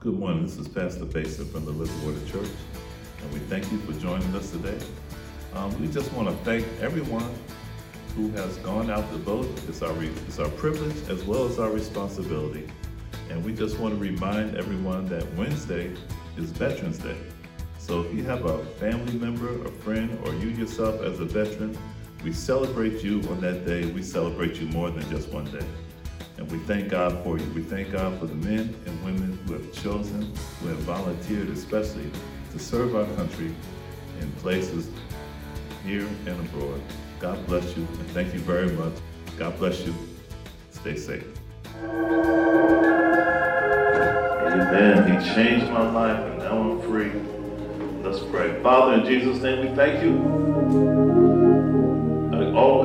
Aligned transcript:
Good 0.00 0.18
morning. 0.18 0.44
This 0.44 0.56
is 0.56 0.66
Pastor 0.66 1.04
Basin 1.04 1.44
from 1.44 1.66
the 1.66 1.72
Living 1.72 2.06
Water 2.06 2.26
Church, 2.26 2.50
and 3.20 3.32
we 3.34 3.38
thank 3.40 3.70
you 3.70 3.76
for 3.80 3.92
joining 4.00 4.34
us 4.34 4.50
today. 4.50 4.78
Um, 5.52 5.78
we 5.78 5.88
just 5.88 6.10
want 6.14 6.26
to 6.26 6.34
thank 6.42 6.66
everyone 6.80 7.30
who 8.16 8.30
has 8.30 8.56
gone 8.58 8.90
out 8.90 9.06
to 9.10 9.18
vote. 9.18 9.46
It's 9.68 9.82
our, 9.82 9.94
it's 10.02 10.38
our 10.38 10.48
privilege 10.52 10.96
as 11.10 11.22
well 11.24 11.44
as 11.44 11.58
our 11.58 11.68
responsibility. 11.68 12.66
And 13.28 13.44
we 13.44 13.52
just 13.52 13.78
want 13.78 13.92
to 13.92 14.00
remind 14.00 14.56
everyone 14.56 15.04
that 15.10 15.30
Wednesday 15.34 15.92
is 16.38 16.50
Veterans 16.50 16.96
Day. 16.96 17.18
So 17.78 18.00
if 18.00 18.14
you 18.14 18.24
have 18.24 18.46
a 18.46 18.64
family 18.76 19.18
member, 19.18 19.62
a 19.66 19.70
friend, 19.70 20.18
or 20.24 20.32
you 20.32 20.48
yourself 20.48 21.02
as 21.02 21.20
a 21.20 21.26
veteran, 21.26 21.76
we 22.24 22.32
celebrate 22.32 23.04
you 23.04 23.20
on 23.28 23.42
that 23.42 23.66
day. 23.66 23.84
We 23.92 24.02
celebrate 24.02 24.54
you 24.62 24.66
more 24.68 24.90
than 24.90 25.06
just 25.10 25.28
one 25.28 25.44
day. 25.52 25.66
And 26.40 26.50
we 26.50 26.58
thank 26.60 26.88
God 26.88 27.22
for 27.22 27.38
you. 27.38 27.44
We 27.54 27.62
thank 27.62 27.92
God 27.92 28.18
for 28.18 28.24
the 28.24 28.34
men 28.34 28.74
and 28.86 29.04
women 29.04 29.38
who 29.46 29.52
have 29.52 29.72
chosen, 29.74 30.32
who 30.60 30.68
have 30.68 30.78
volunteered 30.78 31.50
especially 31.50 32.10
to 32.52 32.58
serve 32.58 32.96
our 32.96 33.04
country 33.14 33.54
in 34.20 34.32
places 34.40 34.88
here 35.84 36.08
and 36.26 36.40
abroad. 36.40 36.80
God 37.20 37.46
bless 37.46 37.76
you 37.76 37.82
and 37.82 38.06
thank 38.12 38.32
you 38.32 38.40
very 38.40 38.72
much. 38.72 38.94
God 39.38 39.58
bless 39.58 39.84
you. 39.84 39.94
Stay 40.70 40.96
safe. 40.96 41.26
Amen. 44.50 45.20
He 45.20 45.34
changed 45.34 45.70
my 45.70 45.90
life 45.90 46.24
and 46.24 46.38
now 46.38 46.70
I'm 46.70 46.80
free. 46.80 47.12
Let's 48.02 48.24
pray. 48.30 48.62
Father, 48.62 48.94
in 48.94 49.04
Jesus' 49.04 49.42
name, 49.42 49.68
we 49.68 49.76
thank 49.76 50.02
you. 50.02 50.48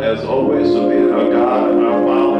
As 0.05 0.23
always, 0.23 0.69
for 0.71 0.89
being 0.89 1.11
our 1.11 1.29
God 1.31 1.71
and 1.71 1.85
our 1.85 2.05
Father, 2.05 2.34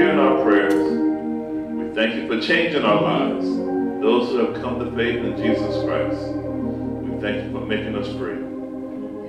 hearing 0.00 0.18
our 0.18 0.42
prayers. 0.42 0.72
We 0.72 1.94
thank 1.94 2.14
you 2.14 2.26
for 2.26 2.40
changing 2.40 2.84
our 2.84 3.02
lives. 3.02 3.44
Those 3.44 4.30
who 4.30 4.46
have 4.46 4.62
come 4.62 4.78
to 4.78 4.90
faith 4.96 5.22
in 5.22 5.36
Jesus 5.36 5.84
Christ. 5.84 6.22
We 6.26 7.20
thank 7.20 7.44
you 7.44 7.52
for 7.52 7.66
making 7.66 7.94
us 7.96 8.08
free. 8.16 8.38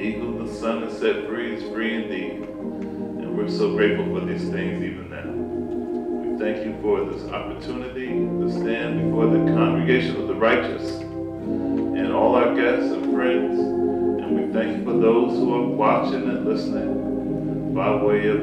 He 0.02 0.14
who 0.14 0.48
the 0.48 0.54
Son 0.54 0.84
has 0.84 0.98
set 0.98 1.28
free 1.28 1.56
is 1.56 1.64
free 1.74 1.96
indeed. 1.96 2.48
And 2.48 3.38
we're 3.38 3.50
so 3.50 3.76
grateful 3.76 4.06
for 4.18 4.26
these 4.26 4.50
things 4.50 4.82
even 4.82 5.10
now. 5.10 5.30
We 5.30 6.40
thank 6.40 6.66
you 6.66 6.82
for 6.82 7.04
this 7.04 7.30
opportunity 7.30 8.08
to 8.08 8.50
stand 8.50 9.10
before 9.10 9.26
the 9.26 9.52
congregation 9.52 10.22
of 10.22 10.30
the 10.30 10.36
righteous 10.36 10.90
and 11.02 12.14
all 12.14 12.36
our 12.36 12.56
guests 12.56 12.94
and 12.94 13.14
friends. 13.14 13.60
And 13.60 14.40
we 14.40 14.54
thank 14.54 14.78
you 14.78 14.86
for 14.86 14.98
those 14.98 15.34
who 15.34 15.54
are 15.54 15.68
watching 15.68 16.30
and 16.30 16.46
listening 16.46 17.74
by 17.76 17.94
way 17.94 18.28
of 18.28 18.40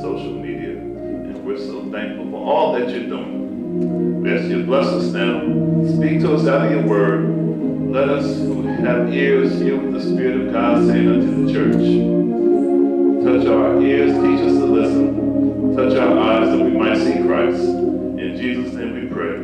social 0.00 0.34
media. 0.34 0.41
We're 1.52 1.58
so 1.58 1.84
thankful 1.90 2.30
for 2.30 2.46
all 2.50 2.72
that 2.72 2.88
you're 2.88 3.08
doing. 3.08 4.22
We 4.22 4.32
ask 4.32 4.44
you 4.44 4.60
to 4.60 4.64
bless 4.64 4.86
us 4.86 5.12
now. 5.12 5.40
Speak 5.96 6.20
to 6.20 6.34
us 6.34 6.46
out 6.46 6.64
of 6.64 6.72
your 6.72 6.82
word. 6.86 7.28
Let 7.92 8.08
us 8.08 8.38
who 8.38 8.62
have 8.62 9.12
ears 9.12 9.60
hear 9.60 9.76
what 9.76 9.92
the 9.92 10.00
Spirit 10.00 10.46
of 10.46 10.52
God 10.54 10.86
saying 10.86 11.10
unto 11.10 11.44
the 11.44 11.52
church. 11.52 11.74
Touch 13.26 13.46
our 13.48 13.82
ears, 13.82 14.12
teach 14.14 14.48
us 14.48 14.58
to 14.60 14.64
listen. 14.64 15.76
Touch 15.76 15.92
our 15.98 16.18
eyes 16.18 16.56
that 16.56 16.64
we 16.64 16.70
might 16.70 16.96
see 16.96 17.20
Christ. 17.20 17.62
In 17.62 18.34
Jesus' 18.40 18.72
name 18.72 18.94
we 18.94 19.14
pray. 19.14 19.34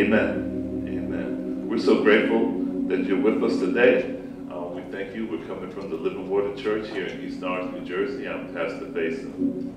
Amen. 0.00 0.86
Amen. 0.88 1.68
We're 1.68 1.76
so 1.76 2.02
grateful 2.02 2.48
that 2.88 3.04
you're 3.04 3.20
with 3.20 3.44
us 3.44 3.58
today 3.58 4.16
uh, 4.50 4.60
We 4.60 4.80
thank 4.90 5.14
you. 5.14 5.26
We're 5.26 5.46
coming 5.46 5.70
from 5.70 5.90
the 5.90 5.96
Living 5.96 6.30
Water 6.30 6.56
Church 6.56 6.88
here 6.88 7.04
in 7.04 7.20
East 7.20 7.42
Orange, 7.42 7.74
New 7.74 7.84
Jersey. 7.84 8.26
I'm 8.26 8.54
Pastor 8.54 8.86
Basin. 8.86 9.76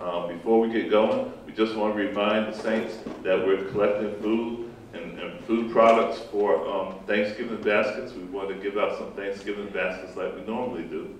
Um, 0.00 0.28
before 0.28 0.60
we 0.60 0.70
get 0.70 0.90
going, 0.90 1.32
we 1.44 1.52
just 1.52 1.74
want 1.74 1.96
to 1.96 2.00
remind 2.00 2.52
the 2.52 2.56
saints 2.56 2.98
that 3.24 3.44
we're 3.44 3.64
collecting 3.64 4.14
food 4.22 4.70
and, 4.92 5.18
and 5.18 5.44
food 5.44 5.72
products 5.72 6.20
for 6.30 6.64
um, 6.68 7.00
Thanksgiving 7.06 7.60
baskets. 7.62 8.12
We 8.12 8.22
want 8.24 8.48
to 8.48 8.54
give 8.54 8.78
out 8.78 8.96
some 8.96 9.12
Thanksgiving 9.14 9.68
baskets 9.70 10.16
like 10.16 10.36
we 10.36 10.42
normally 10.42 10.84
do, 10.84 11.18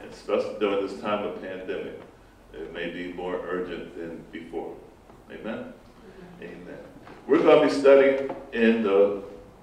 and 0.00 0.12
especially 0.12 0.56
during 0.60 0.86
this 0.86 1.00
time 1.00 1.26
of 1.26 1.42
pandemic. 1.42 2.00
It 2.52 2.72
may 2.72 2.90
be 2.90 3.12
more 3.12 3.40
urgent 3.44 3.96
than 3.96 4.24
before. 4.30 4.74
Amen? 5.32 5.72
Amen. 6.40 6.78
We're 7.26 7.42
going 7.42 7.68
to 7.68 7.74
be 7.74 7.80
studying 7.80 8.30
in 8.52 8.84
the 8.84 9.22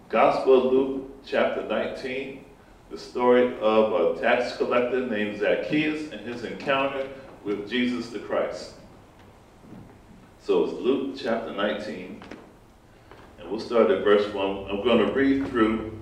Gospel 0.10 0.68
of 0.68 0.74
Luke, 0.74 1.26
chapter 1.26 1.64
19, 1.64 2.44
the 2.92 2.98
story 2.98 3.58
of 3.60 4.18
a 4.18 4.22
tax 4.22 4.58
collector 4.58 5.06
named 5.06 5.40
Zacchaeus 5.40 6.12
and 6.12 6.22
his 6.22 6.44
encounter 6.44 7.08
with 7.47 7.69
Jesus 7.69 8.09
the 8.09 8.19
Christ. 8.19 8.74
So 10.44 10.66
it's 10.66 10.74
Luke 10.74 11.16
chapter 11.18 11.53
19, 11.53 12.22
and 13.40 13.50
we'll 13.50 13.62
start 13.62 13.90
at 13.90 14.03
verse 14.03 14.31
1. 14.34 14.69
I'm 14.69 14.84
going 14.84 15.08
to 15.08 15.13
read 15.13 15.47
through 15.47 15.97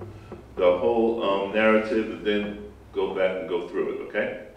the 0.56 0.80
whole 0.80 1.22
um, 1.24 1.54
narrative 1.54 2.10
and 2.14 2.26
then 2.26 2.64
go 2.94 3.14
back 3.14 3.42
and 3.42 3.48
go 3.48 3.68
through 3.68 3.94
it, 3.94 4.02
okay? 4.08 4.48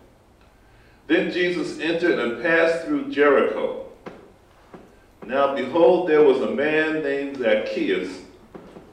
Then 1.08 1.30
Jesus 1.30 1.78
entered 1.78 2.18
and 2.18 2.42
passed 2.42 2.86
through 2.86 3.10
Jericho. 3.10 3.86
Now 5.26 5.54
behold, 5.54 6.08
there 6.08 6.22
was 6.22 6.40
a 6.40 6.52
man 6.52 7.02
named 7.02 7.36
Zacchaeus 7.36 8.22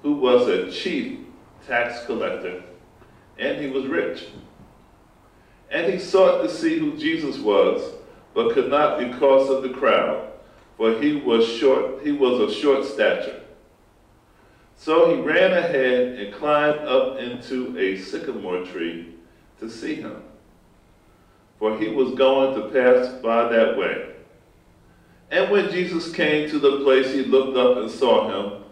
who 0.04 0.16
was 0.16 0.50
a 0.50 0.70
chief 0.70 1.20
tax 1.66 2.06
collector 2.06 2.62
and 3.40 3.62
he 3.62 3.70
was 3.70 3.86
rich. 3.86 4.26
And 5.72 5.92
he 5.92 6.00
sought 6.00 6.42
to 6.44 6.50
see 6.50 6.78
who 6.80 6.98
Jesus 6.98 7.38
was, 7.38 7.94
but 8.34 8.54
could 8.54 8.70
not 8.70 9.00
because 9.00 9.50
of 9.50 9.64
the 9.64 9.70
crowd, 9.70 10.30
for 10.78 11.00
he 11.02 11.16
was 11.16 11.48
short, 11.48 12.04
he 12.04 12.12
was 12.12 12.40
of 12.40 12.54
short 12.54 12.86
stature. 12.86 13.42
So 14.78 15.16
he 15.16 15.22
ran 15.22 15.54
ahead 15.54 16.20
and 16.20 16.34
climbed 16.34 16.80
up 16.80 17.18
into 17.18 17.78
a 17.78 17.98
sycamore 17.98 18.66
tree 18.66 19.16
to 19.60 19.70
see 19.70 19.96
him, 19.96 20.22
for 21.58 21.78
he 21.78 21.88
was 21.88 22.14
going 22.14 22.56
to 22.56 22.70
pass 22.70 23.08
by 23.22 23.48
that 23.50 23.78
way. 23.78 24.12
And 25.32 25.50
when 25.50 25.72
Jesus 25.72 26.12
came 26.12 26.50
to 26.50 26.60
the 26.60 26.82
place, 26.84 27.12
he 27.12 27.24
looked 27.24 27.58
up 27.58 27.78
and 27.78 27.90
saw 27.90 28.28
him, 28.30 28.64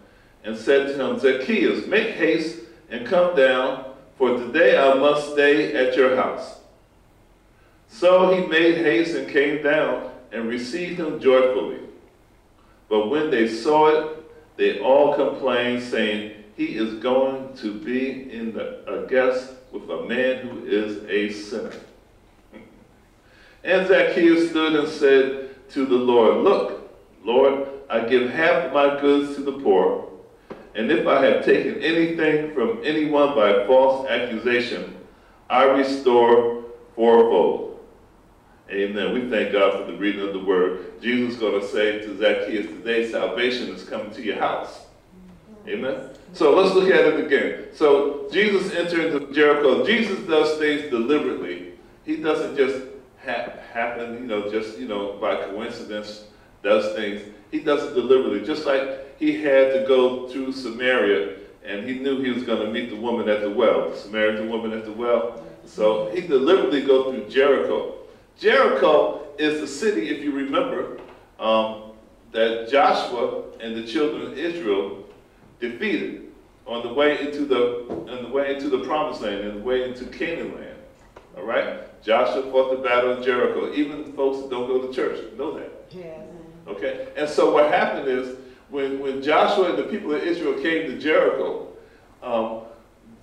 and 0.43 0.57
said 0.57 0.87
to 0.87 1.05
him, 1.05 1.17
Zacchaeus, 1.17 1.87
make 1.87 2.15
haste 2.15 2.59
and 2.89 3.07
come 3.07 3.35
down 3.35 3.85
for 4.17 4.37
today 4.37 4.77
I 4.77 4.93
must 4.93 5.31
stay 5.33 5.73
at 5.73 5.95
your 5.95 6.15
house. 6.15 6.59
So 7.93 8.33
he 8.33 8.47
made 8.47 8.77
haste 8.77 9.15
and 9.15 9.29
came 9.29 9.61
down 9.61 10.09
and 10.31 10.49
received 10.49 10.99
him 10.99 11.19
joyfully. 11.19 11.77
But 12.89 13.09
when 13.09 13.29
they 13.29 13.47
saw 13.47 13.87
it, 13.89 14.57
they 14.57 14.79
all 14.79 15.13
complained, 15.13 15.83
saying, 15.83 16.43
He 16.57 16.75
is 16.75 16.95
going 16.95 17.55
to 17.57 17.71
be 17.71 18.31
in 18.31 18.53
the, 18.53 18.83
a 18.91 19.07
guest 19.07 19.51
with 19.71 19.87
a 19.91 20.05
man 20.05 20.47
who 20.47 20.65
is 20.65 21.03
a 21.07 21.31
sinner. 21.31 21.73
and 23.63 23.87
Zacchaeus 23.87 24.49
stood 24.49 24.75
and 24.75 24.87
said 24.87 25.69
to 25.69 25.85
the 25.85 25.95
Lord, 25.95 26.37
Look, 26.43 26.91
Lord, 27.23 27.67
I 27.91 28.01
give 28.01 28.31
half 28.31 28.73
my 28.73 28.99
goods 28.99 29.35
to 29.35 29.43
the 29.43 29.59
poor. 29.59 30.09
And 30.73 30.91
if 30.91 31.05
I 31.05 31.23
have 31.23 31.45
taken 31.45 31.79
anything 31.83 32.55
from 32.55 32.81
anyone 32.83 33.35
by 33.35 33.67
false 33.67 34.09
accusation, 34.09 34.95
I 35.47 35.65
restore 35.65 36.63
fourfold. 36.95 37.72
Amen. 38.73 39.13
We 39.13 39.29
thank 39.29 39.51
God 39.51 39.79
for 39.79 39.91
the 39.91 39.97
reading 39.97 40.21
of 40.21 40.33
the 40.33 40.39
word. 40.39 40.99
Jesus 40.99 41.35
is 41.35 41.39
going 41.39 41.61
to 41.61 41.67
say 41.67 41.99
to 41.99 42.17
Zacchaeus, 42.17 42.65
Today 42.65 43.07
salvation 43.09 43.69
is 43.69 43.83
coming 43.83 44.11
to 44.11 44.21
your 44.23 44.37
house. 44.37 44.85
Amen. 45.67 46.09
So 46.33 46.55
let's 46.55 46.73
look 46.73 46.89
at 46.89 47.05
it 47.05 47.25
again. 47.25 47.67
So 47.73 48.27
Jesus 48.31 48.73
entered 48.73 49.13
into 49.13 49.31
Jericho. 49.31 49.85
Jesus 49.85 50.19
does 50.27 50.57
things 50.57 50.89
deliberately. 50.89 51.73
He 52.03 52.17
doesn't 52.17 52.57
just 52.57 52.83
ha- 53.23 53.53
happen, 53.71 54.15
you 54.15 54.21
know, 54.21 54.49
just, 54.49 54.79
you 54.79 54.87
know, 54.87 55.19
by 55.21 55.35
coincidence, 55.35 56.25
does 56.63 56.95
things. 56.95 57.21
He 57.51 57.59
does 57.59 57.83
it 57.83 57.93
deliberately. 57.93 58.43
Just 58.43 58.65
like 58.65 59.19
he 59.19 59.39
had 59.41 59.73
to 59.73 59.85
go 59.87 60.27
through 60.29 60.51
Samaria, 60.51 61.37
and 61.63 61.87
he 61.87 61.99
knew 61.99 62.21
he 62.21 62.31
was 62.31 62.43
going 62.43 62.65
to 62.65 62.71
meet 62.71 62.89
the 62.89 62.95
woman 62.95 63.29
at 63.29 63.41
the 63.41 63.49
well, 63.51 63.91
the 63.91 63.95
Samaritan 63.95 64.49
woman 64.49 64.73
at 64.73 64.83
the 64.83 64.91
well. 64.91 65.45
So 65.65 66.09
he 66.09 66.21
deliberately 66.21 66.81
goes 66.81 67.13
through 67.13 67.29
Jericho. 67.29 67.99
Jericho 68.37 69.27
is 69.37 69.61
the 69.61 69.67
city, 69.67 70.09
if 70.09 70.23
you 70.23 70.31
remember, 70.31 70.99
um, 71.39 71.91
that 72.31 72.69
Joshua 72.69 73.43
and 73.59 73.75
the 73.75 73.85
children 73.85 74.23
of 74.23 74.37
Israel 74.37 75.03
defeated 75.59 76.31
on 76.65 76.81
the 76.83 76.93
way 76.93 77.19
into 77.19 77.45
the 77.45 77.85
on 77.89 78.23
the 78.23 78.29
way 78.29 78.53
into 78.53 78.69
the 78.69 78.79
promised 78.79 79.21
land 79.21 79.41
and 79.41 79.59
the 79.59 79.63
way 79.63 79.83
into 79.83 80.05
Canaan 80.05 80.55
land. 80.55 80.77
All 81.37 81.43
right? 81.43 82.01
Joshua 82.03 82.43
fought 82.51 82.71
the 82.71 82.83
battle 82.83 83.11
of 83.11 83.23
Jericho. 83.23 83.73
Even 83.73 84.13
folks 84.13 84.41
that 84.41 84.49
don't 84.49 84.67
go 84.67 84.85
to 84.85 84.93
church 84.93 85.19
know 85.37 85.57
that. 85.57 85.85
Yeah. 85.89 86.21
Okay? 86.67 87.07
And 87.15 87.29
so 87.29 87.53
what 87.53 87.71
happened 87.71 88.07
is 88.07 88.37
when, 88.69 88.99
when 88.99 89.21
Joshua 89.21 89.69
and 89.69 89.77
the 89.77 89.83
people 89.83 90.13
of 90.13 90.21
Israel 90.21 90.61
came 90.61 90.87
to 90.87 90.99
Jericho, 90.99 91.67
um, 92.21 92.61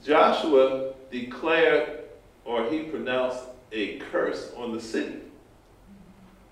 Joshua 0.02 0.94
declared 1.10 2.04
or 2.44 2.70
he 2.70 2.84
pronounced 2.84 3.40
a 3.72 3.99
curse 3.99 4.52
on 4.56 4.72
the 4.72 4.81
city. 4.81 5.20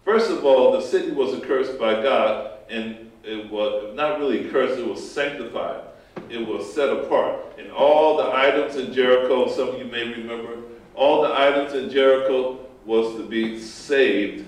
First 0.05 0.31
of 0.31 0.45
all, 0.45 0.73
the 0.73 0.81
city 0.81 1.11
was 1.11 1.35
accursed 1.35 1.79
by 1.79 2.03
God, 2.03 2.53
and 2.71 3.11
it 3.25 3.51
was 3.51 3.95
not 3.95 4.19
really 4.19 4.49
cursed, 4.49 4.79
it 4.79 4.87
was 4.87 5.11
sanctified. 5.11 5.83
It 6.31 6.47
was 6.47 6.73
set 6.73 6.89
apart. 6.89 7.59
And 7.59 7.71
all 7.71 8.17
the 8.17 8.31
items 8.35 8.77
in 8.77 8.93
Jericho, 8.93 9.49
some 9.49 9.69
of 9.69 9.79
you 9.79 9.85
may 9.85 10.09
remember, 10.09 10.63
all 10.95 11.23
the 11.23 11.35
items 11.35 11.75
in 11.75 11.91
Jericho 11.91 12.59
was 12.85 13.17
to 13.17 13.27
be 13.27 13.61
saved 13.61 14.47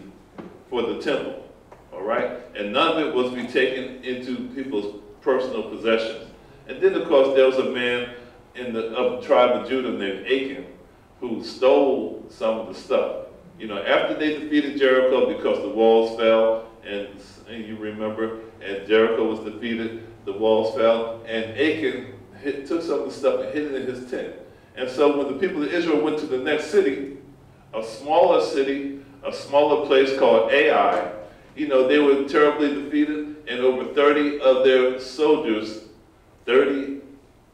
for 0.69 0.83
the 0.83 1.01
temple. 1.01 1.47
All 1.93 2.03
right? 2.03 2.39
And 2.57 2.73
none 2.73 2.99
of 2.99 3.07
it 3.07 3.15
was 3.15 3.31
to 3.31 3.37
be 3.37 3.47
taken 3.47 4.03
into 4.03 4.49
people's 4.55 5.03
personal 5.21 5.65
possessions. 5.65 6.31
And 6.69 6.81
then, 6.81 6.95
of 6.95 7.09
course, 7.09 7.35
there 7.35 7.47
was 7.47 7.59
a 7.59 7.71
man 7.71 8.15
in 8.55 8.73
the, 8.73 8.95
of 8.95 9.21
the 9.21 9.27
tribe 9.27 9.61
of 9.61 9.69
Judah 9.69 9.93
named 9.93 10.27
Achan 10.27 10.67
who 11.21 11.45
stole 11.45 12.25
some 12.31 12.59
of 12.61 12.69
the 12.69 12.75
stuff. 12.75 13.27
You 13.59 13.69
know, 13.69 13.83
after 13.83 14.15
they 14.15 14.39
defeated 14.39 14.79
Jericho 14.79 15.37
because 15.37 15.61
the 15.63 15.69
walls 15.69 16.19
fell, 16.19 16.67
and, 16.85 17.09
and 17.49 17.65
you 17.65 17.77
remember, 17.77 18.41
and 18.63 18.87
Jericho 18.87 19.29
was 19.29 19.41
defeated, 19.41 20.07
the 20.25 20.33
walls 20.33 20.75
fell, 20.75 21.23
and 21.27 21.53
Achan 21.53 22.15
hit, 22.41 22.67
took 22.67 22.83
some 22.83 23.01
of 23.01 23.05
the 23.07 23.13
stuff 23.13 23.41
and 23.41 23.53
hid 23.53 23.73
it 23.73 23.83
in 23.83 23.95
his 23.95 24.11
tent. 24.11 24.35
And 24.77 24.89
so 24.89 25.19
when 25.19 25.33
the 25.33 25.39
people 25.39 25.63
of 25.63 25.71
Israel 25.71 26.01
went 26.01 26.19
to 26.21 26.27
the 26.27 26.39
next 26.39 26.67
city, 26.67 27.19
a 27.75 27.85
smaller 27.85 28.41
city, 28.43 29.01
a 29.23 29.33
smaller 29.33 29.87
place 29.87 30.19
called 30.19 30.51
Ai, 30.51 31.13
you 31.55 31.69
know, 31.69 31.87
they 31.87 31.99
were 31.99 32.27
terribly 32.27 32.83
defeated, 32.83 33.37
and 33.47 33.61
over 33.61 33.93
30 33.93 34.41
of 34.41 34.65
their 34.65 34.99
soldiers, 34.99 35.85
30 36.47 37.01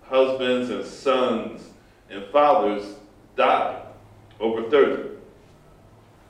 husbands 0.02 0.70
and 0.70 0.84
sons 0.84 1.62
and 2.10 2.24
fathers 2.26 2.95
died. 3.36 3.82
Over 4.40 4.68
30. 4.68 5.10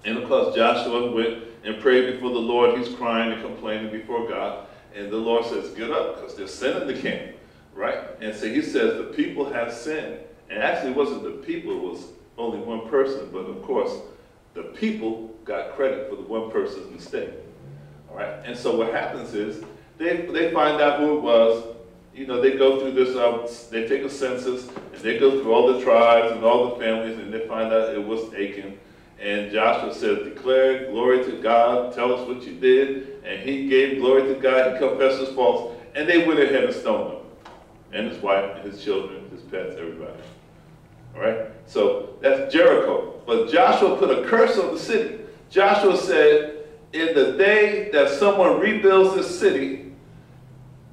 And 0.04 0.18
of 0.18 0.28
course, 0.28 0.54
Joshua 0.54 1.10
went 1.10 1.44
and 1.64 1.80
prayed 1.80 2.12
before 2.12 2.30
the 2.30 2.38
Lord. 2.38 2.78
He's 2.78 2.94
crying 2.94 3.32
and 3.32 3.42
complaining 3.42 3.90
before 3.90 4.28
God. 4.28 4.66
And 4.94 5.10
the 5.10 5.16
Lord 5.16 5.44
says, 5.44 5.70
Get 5.70 5.90
up, 5.90 6.16
because 6.16 6.36
they're 6.36 6.46
sinning 6.46 6.86
the 6.86 6.94
king. 6.94 7.34
Right? 7.74 7.98
And 8.20 8.34
so 8.34 8.46
he 8.46 8.62
says, 8.62 8.96
The 8.96 9.12
people 9.14 9.50
have 9.52 9.72
sinned. 9.72 10.18
And 10.48 10.62
actually, 10.62 10.92
it 10.92 10.96
wasn't 10.96 11.24
the 11.24 11.30
people, 11.30 11.72
it 11.72 11.82
was 11.82 12.06
only 12.38 12.58
one 12.58 12.88
person. 12.88 13.28
But 13.32 13.46
of 13.46 13.62
course, 13.62 13.92
the 14.54 14.62
people 14.62 15.34
got 15.44 15.74
credit 15.74 16.08
for 16.08 16.16
the 16.16 16.22
one 16.22 16.50
person's 16.50 16.90
mistake. 16.92 17.30
All 18.08 18.16
right? 18.16 18.40
And 18.44 18.56
so 18.56 18.76
what 18.76 18.92
happens 18.92 19.34
is, 19.34 19.64
they, 19.98 20.26
they 20.26 20.52
find 20.52 20.80
out 20.80 21.00
who 21.00 21.18
it 21.18 21.22
was. 21.22 21.75
You 22.16 22.26
know, 22.26 22.40
they 22.40 22.56
go 22.56 22.80
through 22.80 22.92
this, 22.92 23.14
um, 23.14 23.46
they 23.70 23.86
take 23.86 24.02
a 24.02 24.08
census, 24.08 24.68
and 24.68 25.02
they 25.02 25.18
go 25.18 25.32
through 25.32 25.52
all 25.52 25.70
the 25.74 25.84
tribes 25.84 26.32
and 26.32 26.42
all 26.42 26.70
the 26.70 26.76
families, 26.82 27.18
and 27.18 27.32
they 27.32 27.46
find 27.46 27.70
out 27.70 27.94
it 27.94 28.02
was 28.02 28.32
Achan. 28.32 28.78
And 29.20 29.52
Joshua 29.52 29.94
said, 29.94 30.24
Declare 30.24 30.90
glory 30.92 31.22
to 31.26 31.42
God, 31.42 31.92
tell 31.92 32.14
us 32.14 32.26
what 32.26 32.42
you 32.42 32.54
did. 32.54 33.22
And 33.22 33.46
he 33.46 33.68
gave 33.68 33.98
glory 33.98 34.22
to 34.32 34.40
God, 34.40 34.72
he 34.72 34.78
confessed 34.78 35.20
his 35.20 35.28
faults, 35.34 35.78
and 35.94 36.08
they 36.08 36.26
went 36.26 36.40
ahead 36.40 36.64
and 36.64 36.74
stoned 36.74 37.12
him. 37.12 37.20
And 37.92 38.10
his 38.10 38.22
wife, 38.22 38.56
and 38.56 38.72
his 38.72 38.82
children, 38.82 39.28
his 39.30 39.42
pets, 39.42 39.74
everybody. 39.78 40.18
All 41.14 41.20
right? 41.20 41.48
So 41.66 42.16
that's 42.22 42.50
Jericho. 42.50 43.20
But 43.26 43.50
Joshua 43.50 43.94
put 43.96 44.10
a 44.10 44.26
curse 44.26 44.56
on 44.58 44.72
the 44.72 44.80
city. 44.80 45.18
Joshua 45.50 45.98
said, 45.98 46.64
In 46.94 47.14
the 47.14 47.32
day 47.32 47.90
that 47.92 48.08
someone 48.08 48.58
rebuilds 48.58 49.14
this 49.14 49.38
city, 49.38 49.85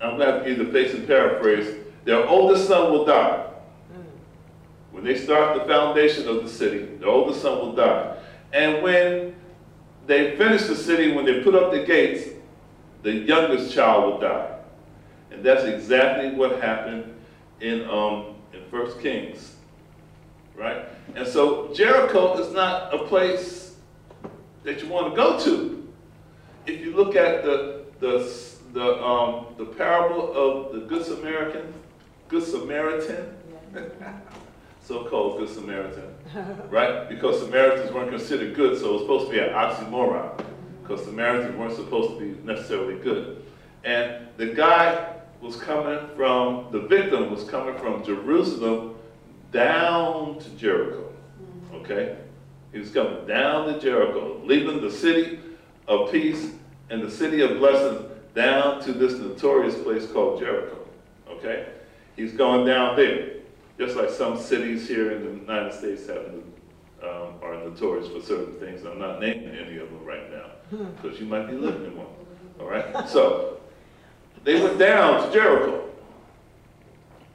I'm 0.04 0.18
going 0.18 0.28
to 0.28 0.34
have 0.34 0.44
to 0.44 0.56
give 0.56 0.66
the 0.66 0.72
face 0.72 0.94
and 0.94 1.08
paraphrase, 1.08 1.76
their 2.04 2.28
oldest 2.28 2.68
son 2.68 2.92
will 2.92 3.06
die. 3.06 3.46
When 4.92 5.04
they 5.04 5.18
start 5.18 5.58
the 5.58 5.66
foundation 5.66 6.28
of 6.28 6.44
the 6.44 6.50
city, 6.50 6.86
the 7.00 7.08
oldest 7.08 7.42
son 7.42 7.58
will 7.60 7.74
die. 7.74 8.18
And 8.52 8.84
when 8.84 9.36
they 10.06 10.36
finish 10.38 10.64
the 10.64 10.76
city, 10.76 11.14
when 11.14 11.26
they 11.26 11.42
put 11.42 11.56
up 11.56 11.72
the 11.72 11.84
gates, 11.84 12.30
the 13.02 13.12
youngest 13.12 13.74
child 13.74 14.14
will 14.14 14.20
die. 14.20 14.58
And 15.32 15.44
that's 15.44 15.64
exactly 15.64 16.32
what 16.32 16.62
happened 16.62 17.16
in, 17.60 17.90
um, 17.90 18.36
in 18.54 18.60
1 18.70 19.00
Kings. 19.02 19.56
Right? 20.56 20.86
And 21.16 21.28
so 21.28 21.74
Jericho 21.74 22.38
is 22.38 22.54
not 22.54 22.94
a 22.94 23.00
place 23.00 23.76
that 24.64 24.82
you 24.82 24.90
want 24.90 25.12
to 25.12 25.16
go 25.16 25.40
to. 25.40 25.92
If 26.66 26.82
you 26.82 26.96
look 26.96 27.16
at 27.16 27.44
the, 27.44 27.86
the, 28.00 28.20
the, 28.74 29.04
um, 29.04 29.46
the 29.58 29.66
parable 29.66 30.34
of 30.34 30.74
the 30.74 30.80
Good 30.80 31.06
Samaritan, 31.06 31.74
Good 32.28 32.44
Samaritan, 32.44 33.38
so-called 34.84 35.38
Good 35.38 35.50
Samaritan, 35.50 36.16
right? 36.70 37.08
Because 37.08 37.40
Samaritans 37.40 37.92
weren't 37.94 38.10
considered 38.10 38.56
good, 38.56 38.78
so 38.80 38.90
it 38.90 38.94
was 38.94 39.02
supposed 39.04 39.28
to 39.28 39.32
be 39.32 39.40
an 39.40 39.50
oxymoron, 39.50 40.44
because 40.82 41.06
Samaritans 41.06 41.56
weren't 41.56 41.76
supposed 41.76 42.18
to 42.18 42.20
be 42.20 42.42
necessarily 42.44 42.96
good. 42.96 43.46
And 43.84 44.28
the 44.38 44.48
guy 44.48 45.18
was 45.40 45.56
coming 45.56 46.00
from, 46.16 46.68
the 46.72 46.82
victim 46.82 47.30
was 47.30 47.44
coming 47.44 47.78
from 47.78 48.04
Jerusalem 48.04 48.96
down 49.52 50.40
to 50.40 50.50
Jericho, 50.52 51.14
okay? 51.76 52.18
He 52.72 52.80
was 52.80 52.90
coming 52.90 53.28
down 53.28 53.72
to 53.72 53.80
Jericho, 53.80 54.42
leaving 54.44 54.82
the 54.82 54.90
city 54.90 55.40
of 55.88 56.12
peace 56.12 56.50
and 56.90 57.04
the 57.04 57.12
city 57.12 57.42
of 57.42 57.60
blessings 57.60 58.10
down 58.36 58.82
to 58.84 58.94
this 58.94 59.14
notorious 59.14 59.76
place 59.76 60.06
called 60.12 60.40
Jericho, 60.40 60.78
okay? 61.30 61.68
He's 62.16 62.34
going 62.34 62.66
down 62.66 62.96
there 62.96 63.34
just 63.78 63.96
like 63.96 64.10
some 64.10 64.38
cities 64.38 64.88
here 64.88 65.12
in 65.12 65.24
the 65.24 65.42
United 65.42 65.74
States 65.74 66.08
have, 66.08 66.26
um, 67.04 67.34
are 67.42 67.56
notorious 67.56 68.08
for 68.08 68.22
certain 68.22 68.54
things. 68.60 68.86
I'm 68.86 69.00
not 69.00 69.20
naming 69.20 69.50
any 69.50 69.78
of 69.78 69.90
them 69.90 70.06
right 70.06 70.32
now 70.32 70.52
because 71.02 71.20
you 71.20 71.26
might 71.26 71.48
be 71.48 71.54
living 71.54 71.86
in 71.86 71.98
one. 71.98 72.08
All 72.60 72.68
right? 72.68 73.10
So 73.10 73.60
they 74.44 74.62
went 74.62 74.78
down 74.78 75.26
to 75.26 75.34
Jericho. 75.34 75.90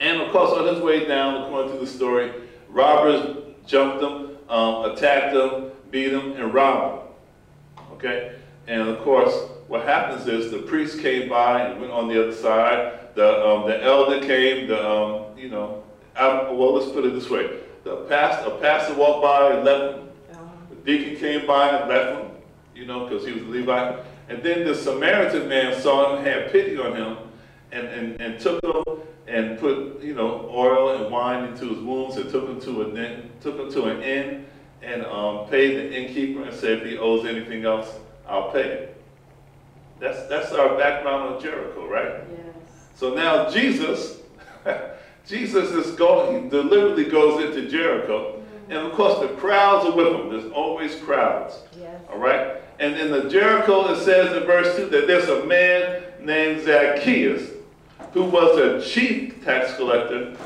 And 0.00 0.20
of 0.20 0.30
course, 0.30 0.52
on 0.52 0.72
his 0.72 0.82
way 0.82 1.06
down, 1.06 1.42
according 1.42 1.72
to 1.72 1.78
the 1.78 1.86
story, 1.86 2.32
robbers 2.68 3.36
jumped 3.66 4.02
him, 4.02 4.36
um, 4.48 4.92
attacked 4.92 5.34
him, 5.34 5.72
beat 5.90 6.12
him, 6.12 6.32
and 6.32 6.54
robbed 6.54 7.02
him. 7.02 7.84
Okay? 7.94 8.36
And 8.68 8.82
of 8.82 9.00
course, 9.00 9.34
what 9.68 9.86
happens 9.86 10.26
is 10.26 10.50
the 10.50 10.58
priest 10.58 10.98
came 11.00 11.28
by 11.28 11.60
and 11.60 11.80
went 11.80 11.92
on 11.92 12.08
the 12.08 12.20
other 12.20 12.34
side. 12.34 13.14
The, 13.14 13.46
um, 13.46 13.68
the 13.68 13.82
elder 13.82 14.20
came, 14.20 14.66
the, 14.66 14.88
um, 14.88 15.36
you 15.36 15.48
know, 15.48 15.84
um, 16.16 16.56
well, 16.56 16.74
let's 16.74 16.90
put 16.90 17.04
it 17.04 17.14
this 17.14 17.30
way. 17.30 17.60
The 17.84 17.96
pastor, 18.08 18.50
a 18.50 18.58
pastor 18.58 18.94
walked 18.94 19.22
by 19.22 19.52
and 19.54 19.64
left 19.64 19.98
him. 19.98 20.08
The 20.70 20.76
deacon 20.76 21.16
came 21.16 21.46
by 21.46 21.68
and 21.68 21.88
left 21.88 22.18
him, 22.18 22.30
you 22.74 22.86
know, 22.86 23.06
because 23.06 23.26
he 23.26 23.32
was 23.32 23.42
a 23.42 23.46
Levite. 23.46 24.04
And 24.30 24.42
then 24.42 24.64
the 24.66 24.74
Samaritan 24.74 25.48
man 25.48 25.78
saw 25.80 26.16
him, 26.16 26.24
had 26.24 26.50
pity 26.50 26.78
on 26.78 26.96
him, 26.96 27.18
and, 27.70 27.86
and, 27.88 28.20
and 28.20 28.40
took 28.40 28.62
him 28.64 28.82
and 29.26 29.58
put, 29.58 30.02
you 30.02 30.14
know, 30.14 30.50
oil 30.50 30.96
and 30.96 31.12
wine 31.12 31.44
into 31.44 31.68
his 31.68 31.78
wounds 31.78 32.16
and 32.16 32.30
took 32.30 32.48
him 32.48 32.60
to, 32.60 32.82
a, 32.82 33.22
took 33.42 33.58
him 33.58 33.70
to 33.70 33.84
an 33.84 34.02
inn 34.02 34.46
and 34.80 35.04
um, 35.04 35.46
paid 35.48 35.76
the 35.76 35.94
innkeeper 35.94 36.42
and 36.42 36.54
said, 36.54 36.78
if 36.78 36.87
he 36.87 36.96
owes 36.96 37.26
anything 37.26 37.66
else, 37.66 37.98
I'll 38.26 38.50
pay 38.50 38.62
it. 38.62 38.98
That's, 40.00 40.26
that's 40.28 40.52
our 40.52 40.76
background 40.76 41.35
on 41.35 41.43
Jericho, 41.43 41.88
right? 41.88 42.25
Yes. 42.31 42.55
So 42.95 43.14
now 43.14 43.50
Jesus 43.50 44.19
Jesus 45.26 45.71
is 45.71 45.95
going, 45.95 46.45
he 46.45 46.49
deliberately 46.49 47.05
goes 47.05 47.45
into 47.45 47.69
Jericho. 47.69 48.33
Mm-hmm. 48.33 48.73
And 48.73 48.87
of 48.87 48.93
course, 48.93 49.19
the 49.21 49.35
crowds 49.37 49.87
are 49.87 49.95
with 49.95 50.09
him. 50.09 50.31
There's 50.31 50.50
always 50.52 50.97
crowds. 50.97 51.55
Yes. 51.78 52.00
All 52.11 52.19
right? 52.19 52.57
And 52.81 52.97
in 52.97 53.11
the 53.11 53.28
Jericho, 53.28 53.93
it 53.93 54.02
says 54.05 54.35
in 54.37 54.45
verse 54.45 54.76
2 54.76 54.88
that 54.90 55.07
there's 55.07 55.28
a 55.28 55.45
man 55.45 56.02
named 56.21 56.62
Zacchaeus 56.62 57.50
who 58.12 58.25
was 58.25 58.59
a 58.59 58.88
chief 58.88 59.45
tax 59.45 59.75
collector 59.76 60.37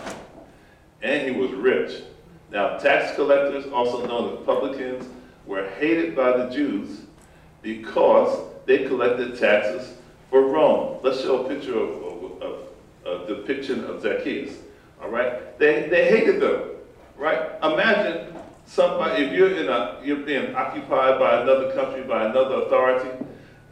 and 1.02 1.28
he 1.28 1.30
was 1.38 1.50
rich. 1.52 2.02
Now, 2.50 2.76
tax 2.78 3.14
collectors, 3.14 3.66
also 3.72 4.06
known 4.06 4.36
as 4.36 4.44
publicans, 4.44 5.08
were 5.46 5.68
hated 5.78 6.14
by 6.14 6.36
the 6.36 6.48
Jews 6.48 7.02
because 7.60 8.51
they 8.66 8.86
collected 8.86 9.38
taxes 9.38 9.94
for 10.30 10.42
Rome. 10.42 10.98
Let's 11.02 11.20
show 11.20 11.44
a 11.44 11.48
picture 11.48 11.78
of, 11.78 12.42
of, 12.42 12.68
of 13.04 13.28
a 13.28 13.34
depiction 13.34 13.84
of 13.84 14.02
Zacchaeus. 14.02 14.56
All 15.02 15.10
right? 15.10 15.58
They, 15.58 15.88
they 15.88 16.08
hated 16.08 16.40
them. 16.40 16.70
Right? 17.16 17.50
Imagine 17.62 18.34
somebody, 18.66 19.24
if 19.24 19.32
you're 19.32 19.56
in 19.56 19.68
a, 19.68 20.00
you're 20.02 20.16
being 20.18 20.54
occupied 20.54 21.18
by 21.18 21.42
another 21.42 21.72
country, 21.74 22.02
by 22.02 22.26
another 22.26 22.62
authority, 22.62 23.10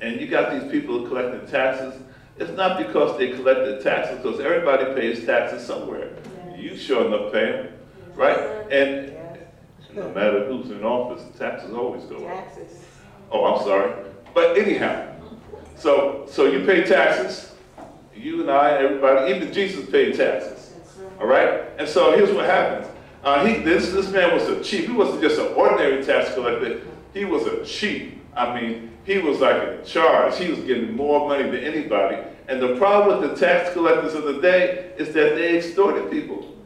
and 0.01 0.21
you 0.21 0.27
got 0.27 0.53
these 0.53 0.71
people 0.71 1.07
collecting 1.09 1.47
taxes, 1.49 2.01
it's 2.39 2.53
not 2.53 2.79
because 2.79 3.19
they 3.19 3.33
collected 3.33 3.83
taxes, 3.83 4.19
because 4.19 4.41
everybody 4.41 4.95
pays 4.95 5.27
taxes 5.27 5.67
somewhere. 5.67 6.11
You 6.57 6.77
sure 6.77 7.07
enough 7.07 7.33
pay 7.33 7.53
them, 7.53 7.69
right? 8.15 8.39
And 8.71 9.17
no 9.95 10.09
matter 10.11 10.47
who's 10.47 10.71
in 10.71 10.85
office, 10.85 11.23
taxes 11.39 11.73
always 11.75 12.05
go 12.05 12.27
up. 12.27 12.45
Taxes. 12.47 12.85
Oh, 13.31 13.45
I'm 13.45 13.63
sorry. 13.63 13.93
But 14.35 14.59
anyhow, 14.59 15.15
so 15.77 16.27
so 16.29 16.47
you 16.47 16.65
pay 16.65 16.85
taxes. 16.85 17.55
You 18.15 18.43
and 18.43 18.51
I, 18.51 18.73
everybody, 18.73 19.33
even 19.35 19.53
Jesus 19.53 19.89
paid 19.89 20.15
taxes. 20.15 20.75
All 21.19 21.27
right? 21.27 21.65
And 21.79 21.89
so 21.89 22.17
here's 22.17 22.33
what 22.33 22.45
happens. 22.45 22.87
Uh, 23.23 23.45
he, 23.45 23.63
this, 23.63 23.93
this 23.93 24.11
man 24.11 24.35
was 24.35 24.49
a 24.49 24.63
chief. 24.63 24.87
He 24.87 24.93
wasn't 24.93 25.21
just 25.23 25.39
an 25.39 25.49
ordinary 25.55 26.03
tax 26.05 26.35
collector. 26.35 26.81
He 27.13 27.25
was 27.25 27.47
a 27.47 27.65
chief. 27.65 28.15
I 28.35 28.59
mean, 28.59 28.91
he 29.05 29.19
was 29.19 29.41
like 29.41 29.63
in 29.63 29.85
charge. 29.85 30.39
He 30.39 30.51
was 30.51 30.61
getting 30.61 30.95
more 30.95 31.29
money 31.29 31.45
than 31.45 31.63
anybody. 31.63 32.19
And 32.49 32.61
the 32.61 32.77
problem 32.77 33.21
with 33.21 33.31
the 33.31 33.37
tax 33.47 33.73
collectors 33.73 34.15
of 34.15 34.25
the 34.25 34.41
day 34.41 34.93
is 34.99 35.15
that 35.15 35.35
they 35.37 35.59
extorted 35.59 36.11
people. 36.11 36.57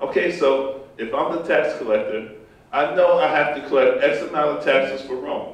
Okay, 0.00 0.36
so 0.36 0.86
if 0.98 1.14
I'm 1.14 1.36
the 1.36 1.42
tax 1.42 1.78
collector, 1.78 2.32
I 2.72 2.94
know 2.94 3.18
I 3.18 3.28
have 3.28 3.54
to 3.56 3.68
collect 3.68 4.02
X 4.02 4.22
amount 4.22 4.58
of 4.58 4.64
taxes 4.64 5.06
for 5.06 5.16
Rome. 5.16 5.53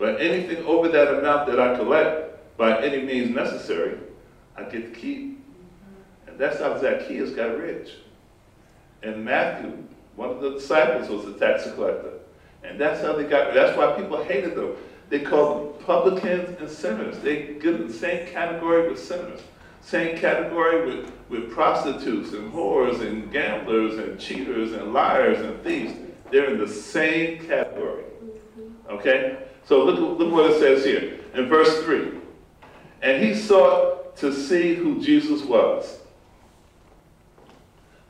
But 0.00 0.18
anything 0.18 0.64
over 0.64 0.88
that 0.88 1.18
amount 1.18 1.46
that 1.48 1.60
I 1.60 1.76
collect 1.76 2.56
by 2.56 2.82
any 2.82 3.02
means 3.02 3.36
necessary, 3.36 3.98
I 4.56 4.62
get 4.62 4.94
to 4.94 4.98
keep. 4.98 5.44
And 6.26 6.38
that's 6.38 6.58
how 6.58 6.78
Zacchaeus 6.78 7.32
got 7.32 7.58
rich. 7.58 7.90
And 9.02 9.22
Matthew, 9.22 9.84
one 10.16 10.30
of 10.30 10.40
the 10.40 10.52
disciples, 10.52 11.10
was 11.10 11.26
a 11.26 11.38
tax 11.38 11.70
collector. 11.74 12.12
And 12.64 12.80
that's 12.80 13.02
how 13.02 13.12
they 13.12 13.24
got, 13.24 13.52
that's 13.52 13.76
why 13.76 13.92
people 13.92 14.24
hated 14.24 14.54
them. 14.54 14.74
They 15.10 15.20
called 15.20 15.74
them 15.74 15.84
publicans 15.84 16.58
and 16.58 16.70
sinners. 16.70 17.18
They 17.18 17.58
get 17.60 17.74
in 17.74 17.86
the 17.86 17.92
same 17.92 18.26
category 18.28 18.88
with 18.88 18.98
sinners. 18.98 19.40
Same 19.82 20.16
category 20.16 20.86
with, 20.86 21.12
with 21.28 21.50
prostitutes 21.50 22.32
and 22.32 22.50
whores 22.50 23.02
and 23.06 23.30
gamblers 23.30 23.98
and 23.98 24.18
cheaters 24.18 24.72
and 24.72 24.94
liars 24.94 25.40
and 25.40 25.62
thieves. 25.62 25.92
They're 26.30 26.52
in 26.52 26.58
the 26.58 26.68
same 26.68 27.46
category. 27.46 28.04
Okay? 28.88 29.49
So 29.70 29.84
look, 29.84 30.18
look 30.18 30.32
what 30.32 30.50
it 30.50 30.58
says 30.58 30.84
here 30.84 31.20
in 31.32 31.48
verse 31.48 31.84
3. 31.84 32.10
And 33.02 33.22
he 33.22 33.36
sought 33.36 34.16
to 34.16 34.34
see 34.34 34.74
who 34.74 35.00
Jesus 35.00 35.44
was, 35.44 36.00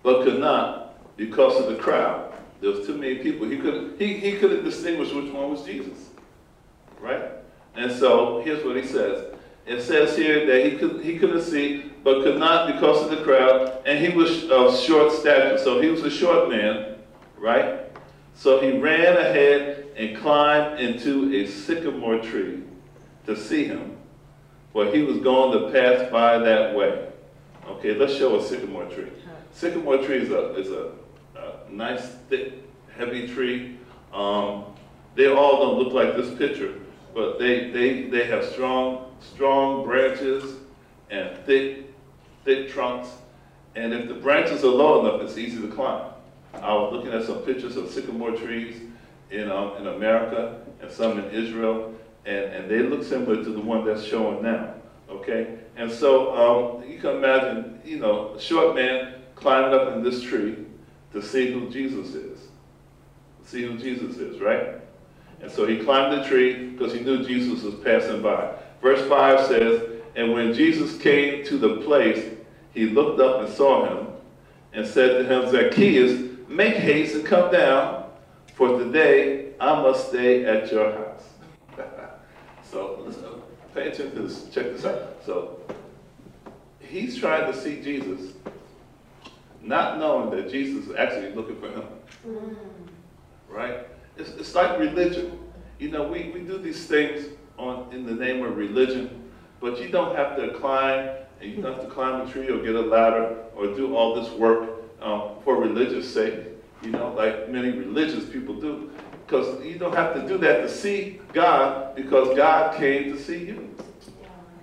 but 0.02 0.24
could 0.24 0.40
not 0.40 1.16
because 1.18 1.60
of 1.60 1.66
the 1.66 1.74
crowd. 1.74 2.32
There 2.62 2.70
was 2.70 2.86
too 2.86 2.96
many 2.96 3.16
people. 3.16 3.46
He 3.46 3.58
could 3.58 3.96
he, 3.98 4.14
he 4.14 4.38
couldn't 4.38 4.64
distinguish 4.64 5.12
which 5.12 5.30
one 5.30 5.50
was 5.50 5.62
Jesus. 5.66 6.08
Right? 6.98 7.24
And 7.74 7.92
so 7.92 8.40
here's 8.42 8.64
what 8.64 8.76
he 8.76 8.86
says. 8.86 9.34
It 9.66 9.82
says 9.82 10.16
here 10.16 10.46
that 10.46 10.64
he 10.64 10.78
could 10.78 11.04
he 11.04 11.18
couldn't 11.18 11.42
see, 11.42 11.92
but 12.02 12.22
could 12.22 12.38
not 12.38 12.72
because 12.72 13.02
of 13.02 13.10
the 13.10 13.22
crowd, 13.22 13.82
and 13.84 14.02
he 14.02 14.16
was 14.16 14.48
of 14.48 14.80
short 14.80 15.12
stature. 15.12 15.58
So 15.58 15.78
he 15.78 15.88
was 15.88 16.04
a 16.04 16.10
short 16.10 16.48
man, 16.48 16.96
right? 17.36 17.80
So 18.34 18.60
he 18.60 18.78
ran 18.78 19.16
ahead 19.16 19.88
and 19.96 20.16
climbed 20.16 20.80
into 20.80 21.34
a 21.34 21.46
sycamore 21.46 22.18
tree 22.18 22.62
to 23.26 23.36
see 23.36 23.64
him, 23.64 23.96
for 24.72 24.86
he 24.86 25.02
was 25.02 25.18
going 25.18 25.58
to 25.58 25.70
pass 25.70 26.10
by 26.10 26.38
that 26.38 26.74
way. 26.74 27.08
Okay, 27.68 27.94
let's 27.94 28.16
show 28.16 28.38
a 28.38 28.42
sycamore 28.42 28.86
tree. 28.86 29.10
Sycamore 29.52 29.98
tree 29.98 30.22
is 30.22 30.30
a 30.30 30.54
is 30.54 30.70
a, 30.70 30.92
a 31.36 31.70
nice, 31.70 32.06
thick, 32.28 32.54
heavy 32.96 33.28
tree. 33.28 33.78
Um, 34.12 34.64
they 35.14 35.26
all 35.26 35.60
don't 35.60 35.78
look 35.78 35.92
like 35.92 36.16
this 36.16 36.36
picture, 36.38 36.74
but 37.14 37.38
they, 37.38 37.70
they, 37.70 38.04
they 38.04 38.24
have 38.26 38.44
strong, 38.44 39.14
strong 39.20 39.84
branches 39.84 40.54
and 41.10 41.36
thick, 41.44 41.92
thick 42.44 42.70
trunks. 42.70 43.08
And 43.74 43.92
if 43.92 44.08
the 44.08 44.14
branches 44.14 44.64
are 44.64 44.68
low 44.68 45.00
enough, 45.06 45.22
it's 45.22 45.38
easy 45.38 45.60
to 45.60 45.68
climb. 45.68 46.12
I 46.54 46.74
was 46.74 46.92
looking 46.92 47.12
at 47.12 47.24
some 47.24 47.38
pictures 47.38 47.76
of 47.76 47.90
sycamore 47.90 48.32
trees 48.32 48.80
in, 49.30 49.50
um, 49.50 49.76
in 49.76 49.86
America 49.86 50.60
and 50.80 50.90
some 50.90 51.18
in 51.18 51.30
Israel, 51.30 51.94
and, 52.26 52.44
and 52.44 52.70
they 52.70 52.80
look 52.80 53.04
similar 53.04 53.42
to 53.42 53.50
the 53.50 53.60
one 53.60 53.84
that's 53.84 54.04
showing 54.04 54.42
now. 54.42 54.74
Okay? 55.08 55.58
And 55.76 55.90
so 55.90 56.80
um, 56.82 56.88
you 56.88 56.98
can 56.98 57.16
imagine, 57.16 57.80
you 57.84 57.98
know, 57.98 58.34
a 58.34 58.40
short 58.40 58.74
man 58.74 59.14
climbing 59.34 59.78
up 59.78 59.94
in 59.94 60.02
this 60.02 60.22
tree 60.22 60.56
to 61.12 61.22
see 61.22 61.52
who 61.52 61.70
Jesus 61.70 62.14
is. 62.14 62.40
See 63.44 63.62
who 63.62 63.78
Jesus 63.78 64.16
is, 64.16 64.40
right? 64.40 64.74
And 65.40 65.50
so 65.50 65.66
he 65.66 65.78
climbed 65.78 66.20
the 66.20 66.28
tree 66.28 66.68
because 66.68 66.92
he 66.92 67.00
knew 67.00 67.24
Jesus 67.24 67.62
was 67.62 67.74
passing 67.76 68.22
by. 68.22 68.52
Verse 68.82 69.06
5 69.08 69.46
says, 69.46 69.82
And 70.14 70.32
when 70.32 70.52
Jesus 70.52 70.98
came 70.98 71.44
to 71.46 71.58
the 71.58 71.78
place, 71.78 72.34
he 72.72 72.86
looked 72.86 73.20
up 73.20 73.40
and 73.40 73.52
saw 73.52 73.86
him 73.86 74.08
and 74.72 74.86
said 74.86 75.18
to 75.18 75.24
him, 75.24 75.50
Zacchaeus, 75.50 76.29
make 76.50 76.74
haste 76.74 77.14
and 77.14 77.24
come 77.24 77.50
down, 77.52 78.10
for 78.54 78.78
today 78.78 79.52
I 79.60 79.80
must 79.80 80.08
stay 80.08 80.44
at 80.44 80.70
your 80.70 80.92
house. 80.92 81.22
so 82.70 83.02
listen, 83.06 83.24
uh, 83.24 83.28
pay 83.72 83.88
attention 83.88 84.10
to 84.16 84.22
this. 84.22 84.48
Check 84.50 84.72
this 84.72 84.84
out. 84.84 85.16
So 85.24 85.60
he's 86.80 87.16
trying 87.16 87.50
to 87.50 87.58
see 87.58 87.80
Jesus, 87.80 88.32
not 89.62 89.98
knowing 89.98 90.30
that 90.36 90.50
Jesus 90.50 90.88
is 90.88 90.96
actually 90.96 91.32
looking 91.32 91.56
for 91.60 91.70
him. 91.70 91.84
Mm. 92.26 92.56
Right? 93.48 93.86
It's, 94.16 94.30
it's 94.30 94.54
like 94.54 94.78
religion. 94.78 95.38
You 95.78 95.90
know, 95.90 96.08
we, 96.08 96.30
we 96.34 96.40
do 96.40 96.58
these 96.58 96.84
things 96.86 97.26
on 97.58 97.92
in 97.92 98.04
the 98.04 98.14
name 98.14 98.44
of 98.44 98.56
religion, 98.56 99.30
but 99.60 99.80
you 99.80 99.88
don't 99.88 100.16
have 100.16 100.36
to 100.36 100.52
climb, 100.54 101.10
and 101.40 101.50
you 101.50 101.62
don't 101.62 101.74
have 101.74 101.84
to 101.84 101.90
climb 101.90 102.26
a 102.26 102.30
tree 102.30 102.48
or 102.50 102.60
get 102.60 102.74
a 102.74 102.80
ladder 102.80 103.36
or 103.54 103.68
do 103.68 103.94
all 103.94 104.20
this 104.20 104.30
work 104.32 104.79
um, 105.02 105.32
for 105.44 105.56
religious 105.56 106.12
sake. 106.12 106.46
You 106.82 106.90
know, 106.90 107.12
like 107.12 107.50
many 107.50 107.70
religious 107.70 108.24
people 108.24 108.54
do. 108.54 108.90
Because 109.26 109.64
you 109.64 109.78
don't 109.78 109.94
have 109.94 110.14
to 110.14 110.26
do 110.26 110.38
that 110.38 110.62
to 110.62 110.68
see 110.68 111.20
God, 111.32 111.94
because 111.94 112.36
God 112.36 112.76
came 112.76 113.12
to 113.12 113.18
see 113.18 113.44
you. 113.44 113.76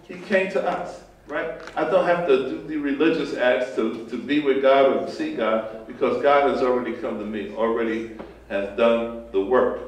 He 0.04 0.16
came 0.16 0.52
to 0.52 0.62
us, 0.62 1.02
right? 1.28 1.62
I 1.76 1.86
don't 1.86 2.06
have 2.06 2.28
to 2.28 2.50
do 2.50 2.68
the 2.68 2.78
religious 2.78 3.36
acts 3.36 3.76
to, 3.76 4.06
to 4.10 4.18
be 4.18 4.40
with 4.40 4.62
God 4.62 4.94
or 4.94 5.06
to 5.06 5.12
see 5.12 5.36
God, 5.36 5.88
because 5.88 6.22
God 6.22 6.50
has 6.50 6.62
already 6.62 6.94
come 6.94 7.18
to 7.20 7.26
me, 7.26 7.54
already 7.56 8.18
has 8.50 8.76
done 8.78 9.26
the 9.32 9.40
work, 9.40 9.82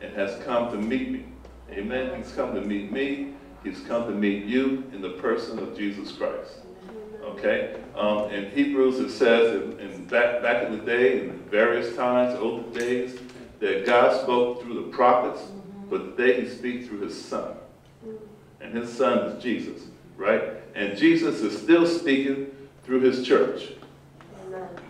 and 0.00 0.14
has 0.14 0.42
come 0.44 0.70
to 0.70 0.78
meet 0.78 1.10
me. 1.10 1.24
Amen. 1.72 2.16
He's 2.16 2.32
come 2.32 2.54
to 2.54 2.62
meet 2.62 2.90
me. 2.90 3.34
He's 3.64 3.80
come 3.80 4.04
to 4.04 4.12
meet 4.12 4.44
you 4.44 4.84
in 4.92 5.02
the 5.02 5.10
person 5.10 5.58
of 5.58 5.76
Jesus 5.76 6.12
Christ. 6.12 6.60
Okay? 7.28 7.76
Um, 7.94 8.30
in 8.30 8.50
Hebrews, 8.50 9.00
it 9.00 9.10
says 9.10 9.62
in, 9.62 9.78
in 9.80 10.04
back, 10.06 10.42
back 10.42 10.66
in 10.66 10.78
the 10.78 10.84
day, 10.84 11.22
in 11.22 11.38
various 11.50 11.94
times, 11.96 12.38
older 12.38 12.78
days, 12.78 13.18
that 13.60 13.86
God 13.86 14.20
spoke 14.22 14.62
through 14.62 14.74
the 14.74 14.96
prophets, 14.96 15.42
but 15.90 16.16
today 16.16 16.40
he 16.42 16.48
speaks 16.48 16.86
through 16.86 17.00
his 17.00 17.20
son. 17.20 17.54
And 18.60 18.76
his 18.76 18.92
son 18.92 19.18
is 19.18 19.42
Jesus, 19.42 19.82
right? 20.16 20.42
And 20.74 20.96
Jesus 20.96 21.40
is 21.40 21.60
still 21.60 21.86
speaking 21.86 22.50
through 22.84 23.00
his 23.00 23.26
church, 23.26 23.72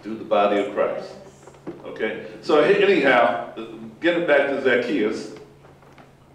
through 0.03 0.17
the 0.17 0.25
body 0.25 0.61
of 0.61 0.75
Christ. 0.75 1.13
Okay? 1.85 2.27
So 2.43 2.61
anyhow, 2.61 3.55
getting 4.01 4.27
back 4.27 4.49
to 4.49 4.63
Zacchaeus, 4.63 5.35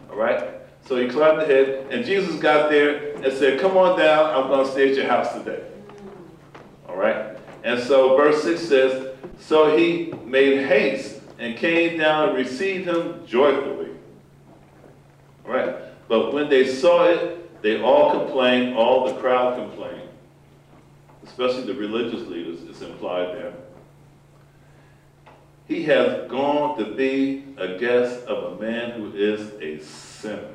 all 0.09 0.17
right? 0.17 0.49
So 0.85 0.97
he 0.97 1.07
climbed 1.07 1.39
the 1.39 1.43
ahead, 1.43 1.87
and 1.91 2.05
Jesus 2.05 2.35
got 2.35 2.69
there 2.69 3.15
and 3.15 3.31
said, 3.33 3.59
Come 3.59 3.77
on 3.77 3.97
down, 3.97 4.35
I'm 4.35 4.49
going 4.49 4.65
to 4.65 4.71
stay 4.71 4.89
at 4.89 4.95
your 4.95 5.07
house 5.07 5.33
today. 5.33 5.63
All 6.93 6.99
right? 6.99 7.37
And 7.63 7.81
so 7.81 8.15
verse 8.15 8.43
6 8.43 8.61
says, 8.61 9.15
So 9.39 9.75
he 9.75 10.13
made 10.25 10.67
haste 10.67 11.21
and 11.39 11.57
came 11.57 11.97
down 11.97 12.29
and 12.29 12.37
received 12.37 12.87
him 12.87 13.25
joyfully. 13.25 13.89
All 15.45 15.51
right? 15.51 15.75
But 16.07 16.33
when 16.33 16.49
they 16.49 16.67
saw 16.67 17.05
it, 17.05 17.61
they 17.63 17.81
all 17.81 18.11
complained, 18.11 18.75
all 18.75 19.05
the 19.05 19.19
crowd 19.19 19.55
complained, 19.55 20.09
especially 21.25 21.63
the 21.63 21.73
religious 21.73 22.27
leaders, 22.27 22.61
it's 22.69 22.81
implied 22.81 23.35
there. 23.35 23.53
He 25.67 25.83
has 25.83 26.29
gone 26.29 26.77
to 26.77 26.93
be 26.93 27.45
a 27.57 27.77
guest 27.77 28.25
of 28.25 28.53
a 28.53 28.61
man 28.61 28.91
who 28.91 29.13
is 29.15 29.53
a 29.61 29.83
sinner. 29.83 30.49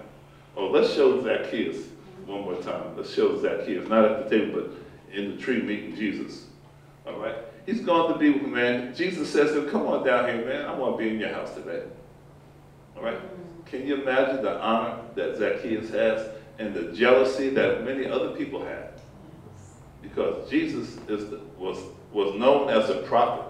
Oh, 0.54 0.66
let's 0.66 0.92
show 0.94 1.22
Zacchaeus 1.22 1.86
one 2.26 2.42
more 2.42 2.60
time. 2.60 2.94
Let's 2.96 3.14
show 3.14 3.40
Zacchaeus, 3.40 3.88
not 3.88 4.04
at 4.04 4.28
the 4.28 4.38
table, 4.38 4.60
but 4.60 4.87
in 5.12 5.36
the 5.36 5.42
tree 5.42 5.62
meeting 5.62 5.96
Jesus. 5.96 6.46
All 7.06 7.18
right? 7.18 7.36
He's 7.66 7.80
gone 7.80 8.12
to 8.12 8.18
be 8.18 8.30
with 8.30 8.50
man. 8.50 8.94
Jesus 8.94 9.30
says 9.30 9.52
to 9.52 9.64
him, 9.64 9.70
Come 9.70 9.86
on 9.86 10.06
down 10.06 10.28
here, 10.28 10.44
man. 10.44 10.64
I 10.66 10.74
want 10.74 10.96
to 10.96 11.04
be 11.04 11.10
in 11.10 11.20
your 11.20 11.32
house 11.32 11.54
today. 11.54 11.82
All 12.96 13.02
right? 13.02 13.20
Can 13.66 13.86
you 13.86 14.00
imagine 14.00 14.42
the 14.42 14.58
honor 14.60 15.00
that 15.14 15.36
Zacchaeus 15.36 15.90
has 15.90 16.28
and 16.58 16.74
the 16.74 16.92
jealousy 16.92 17.50
that 17.50 17.84
many 17.84 18.06
other 18.06 18.30
people 18.30 18.64
had? 18.64 18.92
Because 20.00 20.48
Jesus 20.48 20.96
is 21.08 21.28
the, 21.30 21.40
was, 21.58 21.78
was 22.12 22.34
known 22.36 22.70
as 22.70 22.88
a 22.88 23.02
prophet, 23.02 23.44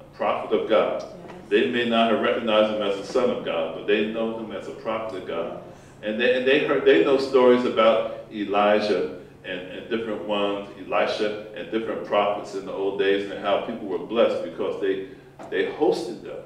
a 0.00 0.16
prophet 0.16 0.58
of 0.58 0.68
God. 0.68 1.04
They 1.48 1.70
may 1.70 1.88
not 1.88 2.10
have 2.10 2.20
recognized 2.20 2.74
him 2.74 2.82
as 2.82 2.96
the 2.96 3.06
Son 3.06 3.30
of 3.30 3.44
God, 3.44 3.76
but 3.76 3.86
they 3.86 4.06
know 4.06 4.38
him 4.38 4.50
as 4.50 4.66
a 4.66 4.72
prophet 4.72 5.22
of 5.22 5.28
God. 5.28 5.62
And 6.02 6.20
they, 6.20 6.38
and 6.38 6.46
they 6.46 6.66
heard 6.66 6.84
they 6.84 7.04
know 7.04 7.18
stories 7.18 7.64
about 7.64 8.26
Elijah 8.32 9.20
and, 9.44 9.60
and 9.60 9.90
different 9.90 10.24
ones, 10.24 10.68
Elisha 10.78 11.52
and 11.54 11.70
different 11.70 12.06
prophets 12.06 12.54
in 12.54 12.66
the 12.66 12.72
old 12.72 12.98
days, 12.98 13.30
and 13.30 13.40
how 13.40 13.62
people 13.62 13.86
were 13.86 13.98
blessed 13.98 14.42
because 14.44 14.80
they 14.80 15.08
they 15.50 15.66
hosted 15.72 16.22
them 16.22 16.38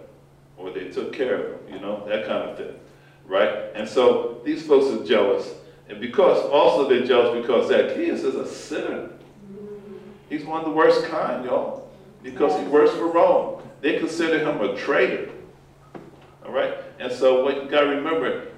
or 0.56 0.70
they 0.70 0.88
took 0.88 1.12
care 1.12 1.34
of 1.34 1.66
them, 1.66 1.74
you 1.74 1.80
know, 1.80 2.06
that 2.08 2.26
kind 2.26 2.48
of 2.48 2.56
thing. 2.56 2.74
Right? 3.26 3.70
And 3.74 3.88
so 3.88 4.40
these 4.44 4.66
folks 4.66 4.86
are 4.86 5.04
jealous. 5.04 5.52
And 5.88 6.00
because 6.00 6.38
also 6.50 6.88
they're 6.88 7.06
jealous 7.06 7.40
because 7.40 7.68
Zacchaeus 7.68 8.24
is 8.24 8.34
a 8.34 8.46
sinner. 8.46 9.10
He's 10.28 10.44
one 10.44 10.60
of 10.60 10.66
the 10.66 10.72
worst 10.72 11.04
kind, 11.06 11.44
y'all. 11.44 11.90
Because 12.22 12.58
he 12.60 12.66
works 12.66 12.90
for 12.92 13.06
Rome. 13.06 13.62
They 13.80 13.98
consider 13.98 14.38
him 14.40 14.60
a 14.60 14.76
traitor. 14.76 15.30
All 16.44 16.52
right? 16.52 16.74
And 16.98 17.12
so 17.12 17.44
what 17.44 17.62
you 17.62 17.70
gotta 17.70 17.86
remember, 17.86 18.48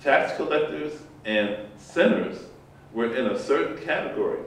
tax 0.00 0.36
collectors 0.36 1.00
and 1.24 1.56
sinners 1.78 2.38
were 2.92 3.14
in 3.14 3.26
a 3.26 3.38
certain 3.38 3.78
category. 3.84 4.40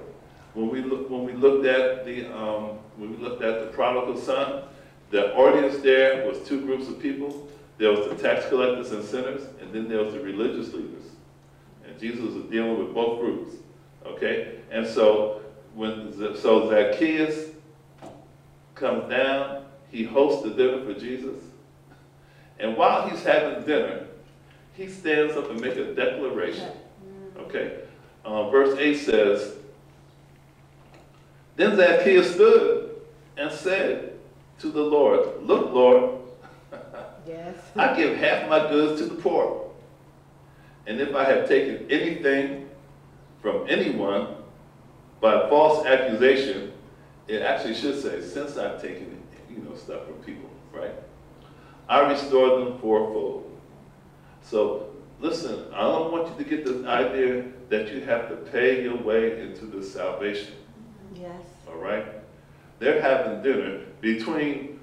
When 0.54 0.70
we 0.70 0.82
look, 0.82 1.10
when 1.10 1.24
we 1.24 1.34
looked 1.34 1.66
at 1.66 2.06
the, 2.06 2.26
um, 2.28 2.80
when 2.98 3.12
we 3.12 3.18
looked 3.18 3.42
at 3.42 3.62
the 3.62 3.68
prodigal 3.68 4.18
son, 4.18 4.64
the 5.10 5.34
audience 5.36 5.82
there 5.82 6.28
was 6.28 6.40
two 6.48 6.62
groups 6.62 6.88
of 6.88 7.00
people. 7.00 7.48
There 7.78 7.92
was 7.92 8.10
the 8.10 8.16
tax 8.16 8.48
collectors 8.48 8.92
and 8.92 9.04
sinners, 9.04 9.44
and 9.60 9.74
then 9.74 9.88
there 9.88 10.04
was 10.04 10.14
the 10.14 10.20
religious 10.20 10.74
leaders. 10.74 11.04
And 11.88 12.00
Jesus 12.00 12.34
was 12.34 12.46
dealing 12.46 12.78
with 12.78 12.94
both 12.94 13.20
groups. 13.20 13.56
Okay? 14.06 14.60
And 14.70 14.86
so 14.86 15.42
when 15.74 16.14
so 16.36 16.70
Zacchaeus 16.70 17.50
comes 18.76 19.10
down, 19.10 19.66
he 19.90 20.04
hosts 20.04 20.44
the 20.44 20.52
dinner 20.52 20.84
for 20.86 21.00
Jesus. 21.00 21.44
And 22.60 22.78
while 22.78 23.10
he's 23.10 23.24
having 23.24 23.66
dinner, 23.66 24.06
he 24.74 24.88
stands 24.88 25.36
up 25.36 25.50
and 25.50 25.60
makes 25.60 25.78
a 25.78 25.94
declaration. 25.94 26.70
Okay? 27.38 27.81
Uh, 28.24 28.50
verse 28.50 28.78
8 28.78 28.98
says, 28.98 29.54
Then 31.56 31.76
Zacchaeus 31.76 32.34
stood 32.34 33.02
and 33.38 33.52
said 33.52 34.14
to 34.60 34.72
the 34.72 34.82
Lord, 34.82 35.42
Look, 35.42 35.74
Lord, 35.74 36.20
Yes. 37.28 37.56
I 37.76 37.96
give 37.96 38.18
half 38.18 38.50
my 38.50 38.68
goods 38.70 39.02
to 39.02 39.08
the 39.08 39.22
poor. 39.22 39.70
And 40.88 41.00
if 41.00 41.16
I 41.16 41.24
have 41.26 41.48
taken 41.48 41.90
anything 41.92 42.70
from 43.42 43.68
anyone 43.70 44.36
by 45.20 45.48
false 45.50 45.86
accusation, 45.86 46.74
it 47.28 47.42
actually 47.42 47.76
should 47.76 48.02
say, 48.02 48.22
since 48.22 48.58
I've 48.58 48.82
taken 48.82 49.22
you 49.50 49.58
know 49.58 49.76
stuff 49.76 50.06
from 50.06 50.16
people, 50.16 50.50
right? 50.74 50.94
I 51.88 52.12
restore 52.12 52.60
them 52.60 52.80
fourfold. 52.80 53.50
So 54.42 54.91
listen, 55.22 55.66
I 55.74 55.82
don't 55.82 56.12
want 56.12 56.28
you 56.28 56.44
to 56.44 56.50
get 56.50 56.66
the 56.66 56.88
idea 56.90 57.46
that 57.70 57.94
you 57.94 58.02
have 58.02 58.28
to 58.30 58.36
pay 58.36 58.84
your 58.84 58.98
way 58.98 59.42
into 59.42 59.66
this 59.66 59.94
salvation. 59.94 60.54
Yes. 61.16 61.42
All 61.68 61.78
right? 61.78 62.06
They're 62.80 63.02
having 63.02 63.42
dinner 63.44 63.86
between 64.02 64.80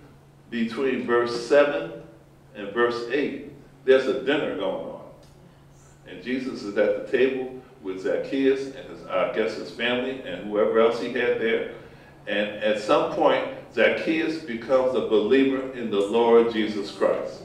between 0.50 1.07
verse 1.07 1.47
7 1.47 1.92
and 2.54 2.73
verse 2.73 3.11
8. 3.11 3.52
There's 3.85 4.07
a 4.07 4.23
dinner 4.25 4.57
going 4.57 4.87
on. 4.87 5.00
And 6.07 6.23
Jesus 6.23 6.62
is 6.62 6.76
at 6.78 7.07
the 7.07 7.18
table 7.18 7.61
with 7.83 8.02
Zacchaeus 8.02 8.75
and 8.75 8.88
his, 8.88 9.07
I 9.07 9.35
guess 9.35 9.57
his 9.57 9.71
family 9.71 10.23
and 10.23 10.49
whoever 10.49 10.80
else 10.80 11.00
he 11.00 11.12
had 11.12 11.40
there. 11.40 11.73
And 12.26 12.49
at 12.62 12.80
some 12.80 13.12
point, 13.12 13.47
Zacchaeus 13.75 14.38
becomes 14.38 14.95
a 14.95 15.02
believer 15.02 15.73
in 15.73 15.90
the 15.90 16.00
Lord 16.00 16.52
Jesus 16.52 16.90
Christ. 16.90 17.42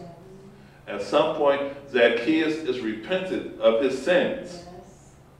At 0.87 1.01
some 1.01 1.35
point, 1.35 1.73
Zacchaeus 1.91 2.55
is 2.55 2.79
repented 2.79 3.59
of 3.59 3.81
his 3.81 4.01
sins. 4.01 4.63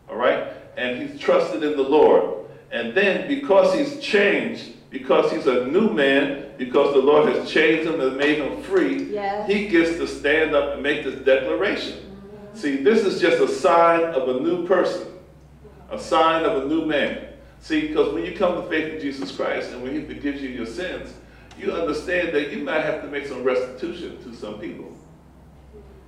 All 0.09 0.15
right? 0.15 0.47
And 0.77 1.01
he's 1.01 1.19
trusted 1.19 1.63
in 1.63 1.75
the 1.75 1.83
Lord. 1.83 2.45
And 2.71 2.93
then, 2.93 3.27
because 3.27 3.73
he's 3.73 3.99
changed, 3.99 4.71
because 4.89 5.31
he's 5.31 5.47
a 5.47 5.67
new 5.67 5.89
man, 5.89 6.51
because 6.57 6.93
the 6.93 7.01
Lord 7.01 7.29
has 7.29 7.49
changed 7.49 7.87
him 7.87 7.99
and 7.99 8.17
made 8.17 8.37
him 8.37 8.61
free, 8.63 9.03
Yes. 9.05 9.49
he 9.49 9.67
gets 9.67 9.97
to 9.97 10.07
stand 10.07 10.55
up 10.55 10.73
and 10.73 10.83
make 10.83 11.03
this 11.03 11.23
declaration. 11.25 11.97
Mm-hmm. 11.97 12.57
See, 12.57 12.77
this 12.77 13.03
is 13.05 13.19
just 13.19 13.41
a 13.41 13.47
sign 13.47 14.01
of 14.01 14.29
a 14.29 14.39
new 14.39 14.65
person, 14.65 15.07
a 15.91 15.99
sign 15.99 16.45
of 16.45 16.63
a 16.63 16.67
new 16.67 16.85
man. 16.85 17.27
See, 17.59 17.87
because 17.87 18.13
when 18.13 18.25
you 18.25 18.35
come 18.35 18.55
to 18.61 18.67
faith 18.69 18.93
in 18.93 18.99
Jesus 18.99 19.35
Christ 19.35 19.71
and 19.71 19.81
when 19.81 19.93
he 19.93 20.05
forgives 20.05 20.41
you 20.41 20.49
your 20.49 20.65
sins, 20.65 21.13
you 21.57 21.71
understand 21.71 22.33
that 22.33 22.51
you 22.51 22.63
might 22.63 22.81
have 22.81 23.01
to 23.01 23.07
make 23.07 23.25
some 23.25 23.43
restitution 23.43 24.21
to 24.23 24.35
some 24.35 24.59
people. 24.59 24.91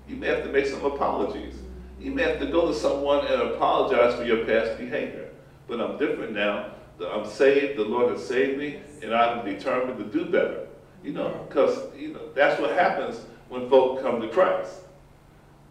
You 0.08 0.16
may 0.16 0.28
have 0.28 0.44
to 0.44 0.50
make 0.52 0.66
some 0.68 0.84
apologies. 0.86 1.56
You 2.00 2.12
may 2.12 2.24
have 2.24 2.40
to 2.40 2.48
go 2.48 2.68
to 2.68 2.74
someone 2.74 3.26
and 3.28 3.42
apologize 3.42 4.16
for 4.16 4.26
your 4.26 4.46
past 4.46 4.78
behavior. 4.78 5.30
But 5.68 5.82
I'm 5.82 5.98
different 5.98 6.34
now. 6.34 6.72
I'm 7.02 7.26
saved. 7.26 7.78
The 7.78 7.84
Lord 7.84 8.12
has 8.12 8.26
saved 8.26 8.60
me, 8.60 8.80
and 9.02 9.14
I'm 9.14 9.46
determined 9.46 9.98
to 10.00 10.06
do 10.06 10.26
better. 10.26 10.68
You 11.04 11.14
know, 11.14 11.46
because 11.48 11.80
you 11.96 12.14
know 12.14 12.32
that's 12.34 12.60
what 12.60 12.72
happens 12.72 13.20
when 13.50 13.70
folk 13.70 14.02
come 14.02 14.22
to 14.22 14.28
Christ. 14.30 14.82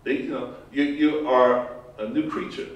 They, 0.04 0.18
you 0.22 0.30
know, 0.30 0.54
you, 0.72 0.82
you 0.84 1.28
are 1.28 1.70
a 1.98 2.08
new 2.08 2.28
creature, 2.28 2.68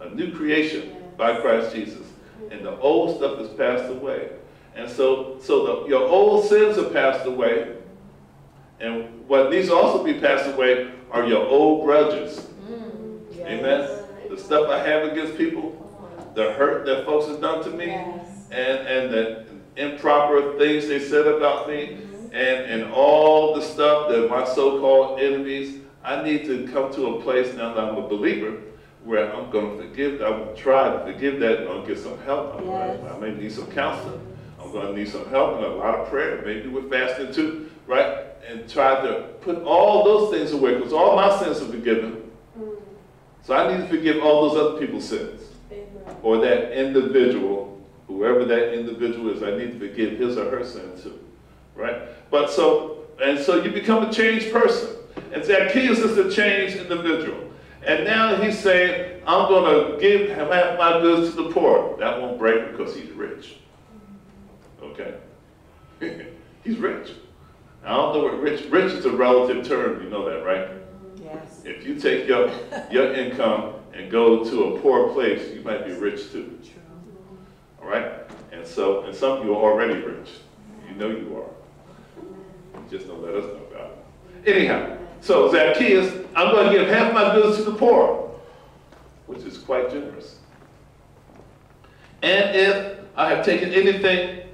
a 0.00 0.10
new 0.10 0.32
creation 0.32 0.94
by 1.16 1.40
Christ 1.40 1.74
Jesus, 1.74 2.06
and 2.50 2.64
the 2.64 2.78
old 2.78 3.16
stuff 3.16 3.38
has 3.38 3.48
passed 3.50 3.90
away. 3.90 4.28
And 4.74 4.90
so, 4.90 5.38
so 5.40 5.84
the, 5.84 5.88
your 5.88 6.06
old 6.06 6.44
sins 6.44 6.76
have 6.76 6.92
passed 6.92 7.26
away, 7.26 7.76
and 8.80 9.26
what 9.28 9.50
needs 9.50 9.68
to 9.68 9.74
also 9.74 10.04
be 10.04 10.14
passed 10.14 10.46
away 10.54 10.90
are 11.10 11.26
your 11.26 11.46
old 11.46 11.84
grudges. 11.84 12.40
Mm, 12.68 13.20
yes. 13.34 13.46
Amen. 13.46 13.90
The 14.30 14.36
stuff 14.38 14.68
I 14.68 14.78
have 14.86 15.04
against 15.12 15.36
people, 15.38 15.82
the 16.34 16.52
hurt 16.52 16.84
that 16.86 17.04
folks 17.06 17.26
have 17.28 17.40
done 17.40 17.62
to 17.64 17.70
me, 17.70 17.86
Yes. 17.86 18.46
and 18.50 18.78
and 18.86 19.12
the 19.12 19.44
improper 19.76 20.58
things 20.58 20.88
they 20.88 20.98
said 21.00 21.26
about 21.26 21.68
me, 21.68 21.98
mm-hmm. 22.00 22.26
and 22.26 22.82
and 22.82 22.92
all 22.92 23.54
the 23.54 23.62
stuff 23.62 24.08
that 24.10 24.28
my 24.28 24.44
so-called 24.44 25.20
enemies. 25.20 25.80
I 26.04 26.22
need 26.22 26.44
to 26.44 26.68
come 26.68 26.92
to 26.94 27.16
a 27.16 27.22
place 27.22 27.52
now 27.54 27.74
that 27.74 27.82
I'm 27.82 27.96
a 27.96 28.06
believer 28.06 28.60
where 29.02 29.32
I'm 29.34 29.50
going 29.50 29.76
to 29.76 29.82
forgive. 29.88 30.20
I'm 30.22 30.38
going 30.44 30.54
to 30.54 30.62
try 30.62 30.88
to 30.92 31.12
forgive 31.12 31.40
that. 31.40 31.58
I'm 31.62 31.64
going 31.66 31.82
to 31.86 31.94
get 31.94 31.98
some 32.00 32.16
help. 32.20 32.54
I'm 32.60 32.64
Yes. 32.66 33.00
gonna, 33.00 33.16
I 33.16 33.18
may 33.18 33.34
need 33.34 33.50
some 33.50 33.66
counseling. 33.72 34.20
I'm 34.62 34.70
going 34.70 34.86
to 34.86 34.92
need 34.96 35.08
some 35.08 35.28
help 35.30 35.56
and 35.56 35.64
a 35.64 35.68
lot 35.70 35.96
of 35.98 36.08
prayer. 36.08 36.42
Maybe 36.46 36.68
with 36.68 36.88
fasting 36.90 37.32
too, 37.32 37.70
right? 37.88 38.25
And 38.48 38.68
try 38.68 39.02
to 39.02 39.22
put 39.40 39.62
all 39.64 40.04
those 40.04 40.32
things 40.32 40.52
away 40.52 40.74
because 40.74 40.92
all 40.92 41.16
my 41.16 41.36
sins 41.38 41.60
are 41.60 41.70
forgiven. 41.70 42.30
Mm. 42.58 42.76
So 43.42 43.54
I 43.54 43.76
need 43.76 43.82
to 43.82 43.88
forgive 43.88 44.22
all 44.22 44.48
those 44.48 44.56
other 44.56 44.78
people's 44.78 45.08
sins. 45.08 45.42
Or 46.22 46.38
that 46.38 46.72
individual, 46.72 47.80
whoever 48.06 48.44
that 48.44 48.72
individual 48.72 49.30
is, 49.30 49.42
I 49.42 49.56
need 49.56 49.78
to 49.78 49.88
forgive 49.88 50.18
his 50.18 50.36
or 50.36 50.50
her 50.50 50.64
sin 50.64 50.92
too. 51.00 51.18
Right? 51.74 52.30
But 52.30 52.50
so, 52.50 53.04
and 53.22 53.38
so 53.38 53.62
you 53.62 53.70
become 53.70 54.04
a 54.04 54.12
changed 54.12 54.52
person. 54.52 54.96
And 55.32 55.44
Zacchaeus 55.44 55.98
is 55.98 56.18
a 56.18 56.30
changed 56.30 56.76
individual. 56.76 57.50
And 57.84 58.04
now 58.04 58.36
he's 58.36 58.58
saying, 58.58 59.22
I'm 59.26 59.48
going 59.48 59.92
to 59.92 60.00
give 60.00 60.30
half 60.30 60.78
my 60.78 61.00
goods 61.00 61.34
to 61.34 61.42
the 61.42 61.50
poor. 61.50 61.96
That 61.98 62.20
won't 62.20 62.38
break 62.38 62.72
because 62.72 62.96
he's 62.96 63.10
rich. 63.10 63.58
Mm. 64.80 65.00
Okay? 66.00 66.26
he's 66.64 66.78
rich. 66.78 67.12
I 67.86 67.90
don't 67.90 68.14
know 68.14 68.22
what 68.24 68.40
rich, 68.40 68.64
rich 68.68 68.92
is 68.92 69.04
a 69.04 69.12
relative 69.12 69.66
term, 69.66 70.02
you 70.02 70.10
know 70.10 70.28
that, 70.28 70.44
right? 70.44 70.70
Yes. 71.22 71.62
If 71.64 71.86
you 71.86 71.94
take 72.00 72.26
your, 72.26 72.50
your 72.90 73.14
income 73.14 73.74
and 73.94 74.10
go 74.10 74.42
to 74.42 74.74
a 74.74 74.80
poor 74.80 75.12
place, 75.12 75.54
you 75.54 75.60
might 75.60 75.86
be 75.86 75.92
rich 75.92 76.32
too. 76.32 76.58
True. 76.64 76.82
All 77.80 77.88
right? 77.88 78.12
And 78.50 78.66
so, 78.66 79.04
and 79.04 79.14
some 79.14 79.38
of 79.38 79.44
you 79.44 79.54
are 79.54 79.72
already 79.72 80.00
rich. 80.00 80.30
You 80.88 80.96
know 80.96 81.10
you 81.10 81.36
are. 81.38 82.20
You 82.80 82.90
just 82.90 83.06
don't 83.06 83.22
let 83.22 83.34
us 83.34 83.44
know 83.44 83.62
about 83.70 83.92
it. 84.44 84.48
Anyhow, 84.56 84.98
so 85.20 85.52
Zacchaeus, 85.52 86.12
I'm 86.34 86.50
going 86.52 86.72
to 86.72 86.76
give 86.76 86.88
half 86.88 87.14
my 87.14 87.36
goods 87.36 87.58
to 87.58 87.70
the 87.70 87.74
poor, 87.74 88.34
which 89.26 89.44
is 89.44 89.58
quite 89.58 89.90
generous. 89.90 90.40
And 92.22 92.56
if 92.56 92.98
I 93.14 93.28
have 93.28 93.44
taken 93.44 93.72
anything 93.72 94.45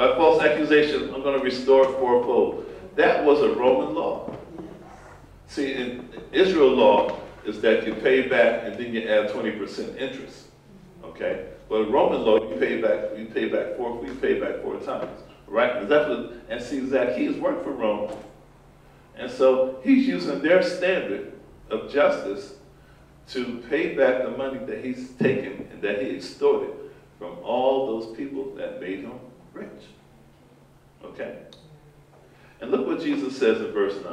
by 0.00 0.16
false 0.16 0.42
accusation, 0.42 1.12
I'm 1.14 1.22
going 1.22 1.38
to 1.38 1.44
restore 1.44 1.84
fourfold. 1.84 2.64
That 2.96 3.22
was 3.22 3.42
a 3.42 3.50
Roman 3.50 3.94
law. 3.94 4.34
See, 5.46 5.74
in 5.74 6.08
Israel 6.32 6.70
law 6.70 7.20
is 7.44 7.60
that 7.60 7.86
you 7.86 7.92
pay 7.92 8.26
back 8.26 8.62
and 8.64 8.76
then 8.76 8.94
you 8.94 9.06
add 9.06 9.28
20% 9.28 9.98
interest. 9.98 10.46
Okay? 11.04 11.48
But 11.68 11.82
in 11.82 11.92
Roman 11.92 12.22
law, 12.22 12.36
you 12.48 12.56
pay 12.58 12.80
back, 12.80 13.10
you 13.14 13.26
pay 13.26 13.50
back 13.50 13.76
four, 13.76 14.02
you 14.02 14.14
pay 14.14 14.40
back 14.40 14.62
four 14.62 14.80
times. 14.80 15.20
Right? 15.46 15.76
And 15.76 15.86
that's 15.86 16.08
what, 16.08 16.32
and 16.48 16.62
see, 16.62 16.88
Zacchaeus 16.88 17.36
worked 17.36 17.62
for 17.62 17.72
Rome. 17.72 18.10
And 19.18 19.30
so 19.30 19.80
he's 19.84 20.08
using 20.08 20.40
their 20.40 20.62
standard 20.62 21.34
of 21.68 21.92
justice 21.92 22.54
to 23.32 23.62
pay 23.68 23.94
back 23.94 24.22
the 24.22 24.30
money 24.30 24.64
that 24.64 24.82
he's 24.82 25.10
taken 25.18 25.68
and 25.70 25.82
that 25.82 26.00
he 26.00 26.16
extorted 26.16 26.72
from 27.18 27.36
all 27.42 28.00
those 28.00 28.16
people 28.16 28.54
that 28.54 28.80
made 28.80 29.00
him 29.00 29.12
rich. 29.52 29.68
Okay? 31.04 31.38
And 32.60 32.70
look 32.70 32.86
what 32.86 33.00
Jesus 33.00 33.36
says 33.36 33.60
in 33.60 33.72
verse 33.72 33.94
9. 34.04 34.12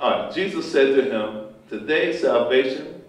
All 0.00 0.10
right, 0.10 0.34
Jesus 0.34 0.70
said 0.70 0.94
to 0.96 1.02
him, 1.04 1.46
Today 1.68 2.16
salvation 2.16 3.02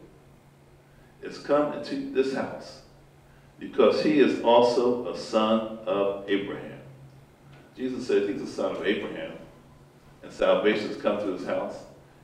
is 1.22 1.38
come 1.40 1.74
into 1.74 2.12
this 2.12 2.34
house, 2.34 2.82
because 3.60 4.04
he 4.04 4.20
is 4.20 4.42
also 4.42 5.08
a 5.08 5.18
son 5.18 5.80
of 5.86 6.30
Abraham. 6.30 6.80
Jesus 7.76 8.08
said 8.08 8.30
he's 8.30 8.42
a 8.42 8.48
son 8.48 8.76
of 8.76 8.86
Abraham, 8.86 9.34
and 10.24 10.32
salvation 10.32 10.88
has 10.88 10.98
come 10.98 11.20
to 11.20 11.34
his 11.34 11.46
house. 11.46 11.76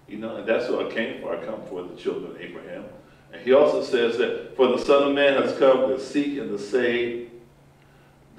You 0.08 0.18
know, 0.18 0.38
and 0.38 0.48
that's 0.48 0.70
what 0.70 0.88
I 0.88 0.92
came 0.92 1.22
for. 1.22 1.36
I 1.36 1.46
come 1.46 1.62
for 1.70 1.84
the 1.84 1.96
children 1.96 2.32
of 2.32 2.42
Abraham. 2.42 2.84
And 3.32 3.42
he 3.42 3.54
also 3.54 3.82
says 3.82 4.18
that 4.18 4.56
for 4.58 4.68
the 4.68 4.78
Son 4.78 5.04
of 5.04 5.16
Man 5.16 5.42
has 5.42 5.58
come 5.58 5.88
to 5.88 6.00
seek 6.00 6.38
and 6.38 6.50
to 6.50 6.60
save 6.60 7.31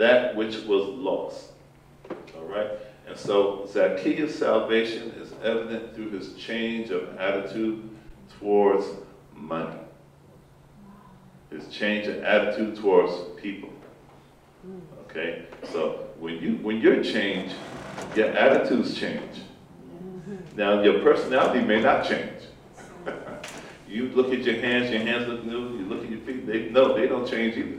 that 0.02 0.34
which 0.34 0.56
was 0.64 0.82
lost. 0.88 1.52
All 2.36 2.42
right? 2.42 2.70
And 3.06 3.16
so 3.16 3.68
Zacchaeus' 3.70 4.36
salvation 4.36 5.12
is 5.12 5.32
evident 5.44 5.94
through 5.94 6.10
his 6.10 6.34
change 6.34 6.90
of 6.90 7.16
attitude 7.18 7.88
towards 8.38 8.84
money. 9.34 9.78
his 11.50 11.68
change 11.68 12.08
of 12.08 12.22
attitude 12.24 12.74
towards 12.76 13.12
people. 13.40 13.68
Okay? 15.04 15.44
So 15.70 16.08
when 16.18 16.42
you 16.42 16.56
when 16.66 16.80
you're 16.80 17.04
changed, 17.04 17.54
your 18.16 18.30
attitudes 18.30 18.94
change. 18.98 19.36
Now 20.56 20.82
your 20.82 21.00
personality 21.00 21.64
may 21.64 21.80
not 21.80 22.08
change. 22.08 22.42
you 23.88 24.08
look 24.16 24.32
at 24.32 24.42
your 24.42 24.56
hands, 24.56 24.90
your 24.90 25.02
hands 25.02 25.28
look 25.28 25.44
new, 25.44 25.76
you 25.78 25.84
look 25.84 26.02
at 26.02 26.10
your 26.10 26.20
feet, 26.20 26.46
they 26.46 26.70
no, 26.70 26.96
they 26.96 27.06
don't 27.06 27.28
change 27.28 27.56
either. 27.56 27.78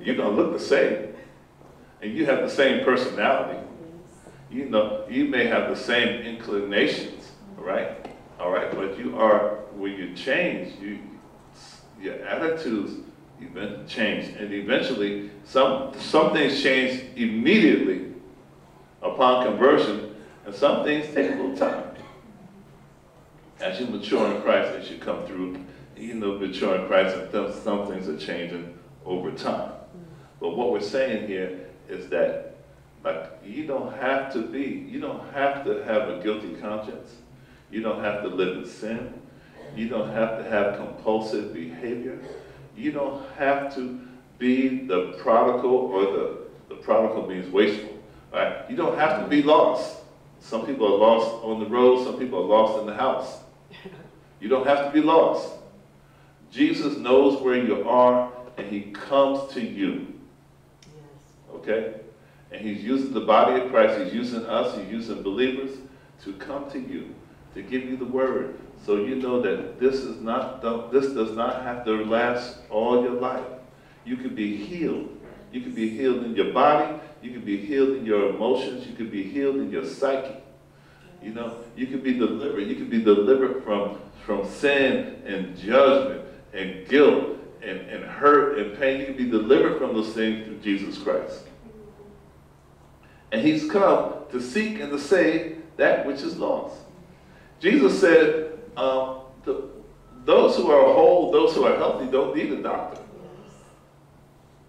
You're 0.00 0.16
gonna 0.16 0.36
look 0.40 0.52
the 0.52 0.64
same. 0.74 1.12
And 2.02 2.12
you 2.12 2.26
have 2.26 2.40
the 2.40 2.50
same 2.50 2.84
personality. 2.84 3.60
You 4.50 4.68
know, 4.68 5.06
you 5.08 5.26
may 5.26 5.46
have 5.46 5.70
the 5.70 5.76
same 5.76 6.22
inclinations, 6.22 7.30
right? 7.56 8.04
All 8.40 8.50
right, 8.50 8.74
but 8.74 8.98
you 8.98 9.18
are 9.18 9.60
when 9.76 9.92
you 9.92 10.12
change, 10.14 10.78
you 10.80 10.98
your 12.00 12.20
attitudes 12.26 12.94
even 13.40 13.86
change, 13.86 14.36
and 14.36 14.52
eventually 14.52 15.30
some 15.44 15.94
some 15.98 16.32
things 16.32 16.60
change 16.60 17.04
immediately 17.16 18.12
upon 19.00 19.46
conversion, 19.46 20.16
and 20.44 20.54
some 20.54 20.84
things 20.84 21.06
take 21.14 21.30
a 21.30 21.34
little 21.36 21.56
time. 21.56 21.84
As 23.60 23.78
you 23.78 23.86
mature 23.86 24.34
in 24.34 24.42
Christ, 24.42 24.74
as 24.76 24.90
you 24.90 24.98
come 24.98 25.24
through, 25.24 25.64
you 25.96 26.14
know, 26.14 26.36
mature 26.36 26.74
in 26.74 26.88
Christ, 26.88 27.16
and 27.16 27.54
some 27.54 27.86
things 27.86 28.08
are 28.08 28.18
changing 28.18 28.76
over 29.06 29.30
time. 29.30 29.70
But 30.40 30.56
what 30.56 30.72
we're 30.72 30.80
saying 30.80 31.28
here 31.28 31.68
is 31.88 32.08
that, 32.10 32.56
like, 33.04 33.30
you 33.44 33.66
don't 33.66 33.92
have 33.94 34.32
to 34.34 34.42
be, 34.42 34.86
you 34.88 35.00
don't 35.00 35.32
have 35.32 35.64
to 35.64 35.82
have 35.84 36.08
a 36.08 36.20
guilty 36.22 36.54
conscience. 36.54 37.16
You 37.70 37.82
don't 37.82 38.02
have 38.02 38.22
to 38.22 38.28
live 38.28 38.58
in 38.58 38.66
sin. 38.66 39.14
You 39.74 39.88
don't 39.88 40.10
have 40.10 40.38
to 40.38 40.50
have 40.50 40.76
compulsive 40.76 41.54
behavior. 41.54 42.18
You 42.76 42.92
don't 42.92 43.24
have 43.36 43.74
to 43.74 44.00
be 44.38 44.86
the 44.86 45.12
prodigal 45.22 45.70
or 45.70 46.02
the, 46.04 46.38
the 46.68 46.74
prodigal 46.76 47.26
means 47.26 47.50
wasteful. 47.52 47.98
Right? 48.32 48.68
You 48.68 48.76
don't 48.76 48.98
have 48.98 49.22
to 49.22 49.28
be 49.28 49.42
lost. 49.42 49.98
Some 50.40 50.66
people 50.66 50.86
are 50.86 50.98
lost 50.98 51.30
on 51.44 51.60
the 51.60 51.66
road, 51.66 52.04
some 52.04 52.18
people 52.18 52.40
are 52.40 52.46
lost 52.46 52.80
in 52.80 52.86
the 52.86 52.94
house. 52.94 53.38
You 54.40 54.48
don't 54.48 54.66
have 54.66 54.86
to 54.86 54.90
be 54.90 55.00
lost. 55.00 55.52
Jesus 56.50 56.98
knows 56.98 57.40
where 57.40 57.56
you 57.56 57.88
are 57.88 58.32
and 58.58 58.66
he 58.66 58.90
comes 58.90 59.52
to 59.52 59.60
you. 59.60 60.11
Okay? 61.54 61.94
And 62.50 62.60
he's 62.60 62.84
using 62.84 63.12
the 63.12 63.20
body 63.20 63.60
of 63.60 63.70
Christ, 63.70 64.00
he's 64.02 64.14
using 64.14 64.44
us, 64.46 64.76
he's 64.76 64.88
using 64.88 65.22
believers 65.22 65.78
to 66.24 66.32
come 66.34 66.70
to 66.70 66.78
you, 66.78 67.14
to 67.54 67.62
give 67.62 67.84
you 67.84 67.96
the 67.96 68.04
word. 68.04 68.58
So 68.84 68.96
you 68.96 69.16
know 69.16 69.40
that 69.42 69.78
this 69.78 69.96
is 69.96 70.20
not 70.20 70.60
this 70.90 71.12
does 71.12 71.32
not 71.32 71.62
have 71.62 71.84
to 71.84 72.04
last 72.04 72.58
all 72.68 73.02
your 73.02 73.14
life. 73.14 73.46
You 74.04 74.16
can 74.16 74.34
be 74.34 74.56
healed. 74.56 75.08
You 75.52 75.60
can 75.60 75.74
be 75.74 75.90
healed 75.90 76.24
in 76.24 76.34
your 76.34 76.52
body, 76.52 76.98
you 77.20 77.30
can 77.30 77.42
be 77.42 77.58
healed 77.58 77.90
in 77.90 78.06
your 78.06 78.30
emotions, 78.30 78.86
you 78.86 78.94
can 78.94 79.10
be 79.10 79.22
healed 79.22 79.56
in 79.56 79.70
your 79.70 79.84
psyche. 79.84 80.36
You 81.22 81.34
know, 81.34 81.56
you 81.76 81.86
can 81.86 82.00
be 82.00 82.14
delivered. 82.14 82.66
You 82.66 82.74
can 82.74 82.88
be 82.88 83.02
delivered 83.02 83.62
from, 83.62 84.00
from 84.24 84.48
sin 84.48 85.22
and 85.24 85.56
judgment 85.56 86.22
and 86.52 86.88
guilt 86.88 87.38
and, 87.62 87.80
and 87.88 88.04
hurt 88.04 88.58
and 88.58 88.78
pain. 88.78 89.00
You 89.00 89.06
can 89.06 89.16
be 89.16 89.30
delivered 89.30 89.78
from 89.78 89.94
those 89.94 90.12
things 90.12 90.46
through 90.46 90.58
Jesus 90.58 90.98
Christ. 90.98 91.44
And 93.30 93.40
he's 93.40 93.70
come 93.70 94.14
to 94.30 94.40
seek 94.40 94.80
and 94.80 94.90
to 94.90 94.98
save 94.98 95.62
that 95.76 96.06
which 96.06 96.20
is 96.20 96.36
lost. 96.36 96.76
Jesus 97.60 97.98
said, 97.98 98.58
um, 98.76 99.20
the, 99.44 99.68
those 100.24 100.56
who 100.56 100.70
are 100.70 100.92
whole, 100.92 101.32
those 101.32 101.54
who 101.54 101.64
are 101.64 101.76
healthy, 101.76 102.10
don't 102.10 102.36
need 102.36 102.52
a 102.52 102.62
doctor. 102.62 103.00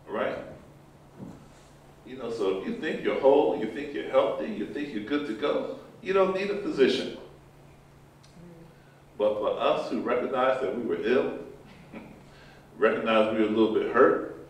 Right? 0.07 0.37
You 2.05 2.17
know, 2.17 2.31
so 2.31 2.59
if 2.59 2.67
you 2.67 2.75
think 2.75 3.03
you're 3.03 3.19
whole, 3.19 3.59
you 3.59 3.71
think 3.71 3.93
you're 3.93 4.09
healthy, 4.09 4.47
you 4.47 4.67
think 4.67 4.93
you're 4.93 5.03
good 5.03 5.27
to 5.27 5.33
go, 5.33 5.79
you 6.01 6.13
don't 6.13 6.35
need 6.35 6.51
a 6.51 6.57
physician. 6.61 7.17
But 9.17 9.39
for 9.39 9.59
us 9.59 9.89
who 9.89 10.01
recognize 10.01 10.61
that 10.61 10.77
we 10.77 10.83
were 10.83 11.01
ill, 11.01 11.39
recognize 12.77 13.33
we 13.33 13.41
were 13.41 13.47
a 13.47 13.51
little 13.51 13.73
bit 13.73 13.91
hurt, 13.91 14.47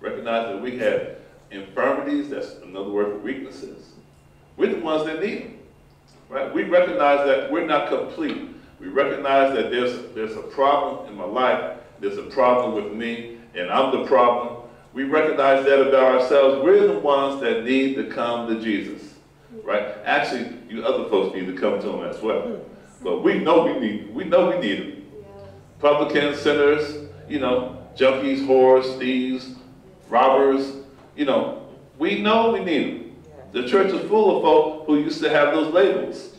recognize 0.00 0.48
that 0.48 0.60
we 0.60 0.78
have 0.78 1.16
infirmities, 1.50 2.30
that's 2.30 2.54
another 2.62 2.90
word 2.90 3.12
for 3.12 3.18
weaknesses, 3.18 3.90
we're 4.56 4.74
the 4.74 4.80
ones 4.80 5.06
that 5.06 5.20
need 5.20 5.42
them. 5.42 5.58
Right? 6.28 6.52
We 6.52 6.64
recognize 6.64 7.26
that 7.26 7.50
we're 7.50 7.64
not 7.64 7.88
complete. 7.88 8.50
We 8.80 8.88
recognize 8.88 9.54
that 9.54 9.70
there's, 9.70 10.14
there's 10.14 10.36
a 10.36 10.42
problem 10.42 11.08
in 11.08 11.16
my 11.16 11.24
life, 11.24 11.78
there's 12.00 12.18
a 12.18 12.24
problem 12.24 12.74
with 12.74 12.92
me, 12.92 13.38
and 13.54 13.70
I'm 13.70 13.98
the 13.98 14.06
problem. 14.06 14.62
We 14.92 15.04
recognize 15.04 15.64
that 15.64 15.80
about 15.80 16.20
ourselves. 16.20 16.62
We're 16.62 16.86
the 16.86 16.98
ones 16.98 17.40
that 17.40 17.64
need 17.64 17.94
to 17.96 18.10
come 18.10 18.48
to 18.48 18.60
Jesus 18.60 19.08
right? 19.68 19.96
Actually, 20.04 20.56
you 20.68 20.84
other 20.84 21.08
folks 21.08 21.34
need 21.34 21.46
to 21.46 21.52
come 21.52 21.80
to 21.80 21.88
him 21.90 22.08
as 22.08 22.20
well. 22.22 22.42
Hmm. 22.42 23.04
But 23.04 23.22
we 23.22 23.38
know 23.38 23.64
we 23.64 23.78
need, 23.78 24.14
we 24.14 24.24
know 24.24 24.50
we 24.50 24.58
need 24.58 24.78
him. 24.78 25.06
Publicans, 25.78 26.40
sinners, 26.40 27.07
you 27.28 27.38
know, 27.38 27.76
junkies, 27.96 28.46
whores, 28.46 28.98
thieves, 28.98 29.54
robbers, 30.08 30.76
you 31.16 31.24
know, 31.24 31.66
we 31.98 32.20
know 32.20 32.52
we 32.52 32.64
need 32.64 33.00
them. 33.00 33.16
The 33.52 33.68
church 33.68 33.92
is 33.92 34.08
full 34.08 34.36
of 34.36 34.42
folk 34.42 34.86
who 34.86 34.98
used 34.98 35.20
to 35.22 35.30
have 35.30 35.54
those 35.54 35.72
labels. 35.72 36.36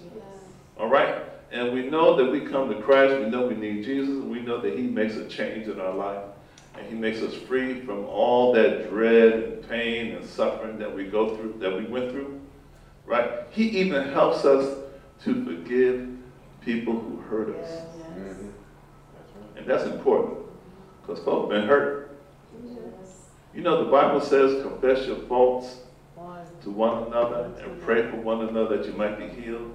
All 0.77 0.87
right? 0.87 1.23
And 1.51 1.73
we 1.73 1.89
know 1.89 2.15
that 2.15 2.31
we 2.31 2.41
come 2.41 2.69
to 2.69 2.81
Christ, 2.81 3.19
we 3.19 3.29
know 3.29 3.47
we 3.47 3.55
need 3.55 3.83
Jesus, 3.83 4.09
and 4.09 4.29
we 4.29 4.41
know 4.41 4.61
that 4.61 4.77
he 4.77 4.83
makes 4.83 5.15
a 5.15 5.27
change 5.27 5.67
in 5.67 5.79
our 5.79 5.93
life. 5.93 6.23
And 6.77 6.87
he 6.87 6.93
makes 6.93 7.21
us 7.21 7.33
free 7.33 7.81
from 7.81 8.05
all 8.05 8.53
that 8.53 8.89
dread 8.89 9.33
and 9.33 9.69
pain 9.69 10.15
and 10.15 10.25
suffering 10.25 10.77
that 10.79 10.95
we 10.95 11.05
go 11.05 11.35
through, 11.35 11.55
that 11.59 11.75
we 11.75 11.85
went 11.85 12.11
through 12.11 12.39
right? 13.09 13.31
He 13.49 13.63
even 13.81 14.09
helps 14.09 14.45
us 14.45 14.77
to 15.23 15.43
forgive 15.43 16.07
people 16.61 16.93
who 16.93 17.17
hurt 17.17 17.55
us. 17.55 17.69
Mm-hmm. 17.69 18.49
And 19.57 19.67
that's 19.67 19.83
important 19.85 20.37
because 21.09 21.23
folks 21.23 21.49
been 21.49 21.67
hurt. 21.67 22.17
You 23.53 23.61
know, 23.61 23.83
the 23.83 23.89
Bible 23.89 24.21
says, 24.21 24.61
confess 24.61 25.07
your 25.07 25.17
faults 25.21 25.77
to 26.61 26.69
one 26.69 27.07
another 27.07 27.51
and 27.63 27.81
pray 27.81 28.09
for 28.09 28.17
one 28.17 28.47
another 28.47 28.77
that 28.77 28.85
you 28.85 28.93
might 28.93 29.17
be 29.17 29.27
healed. 29.41 29.73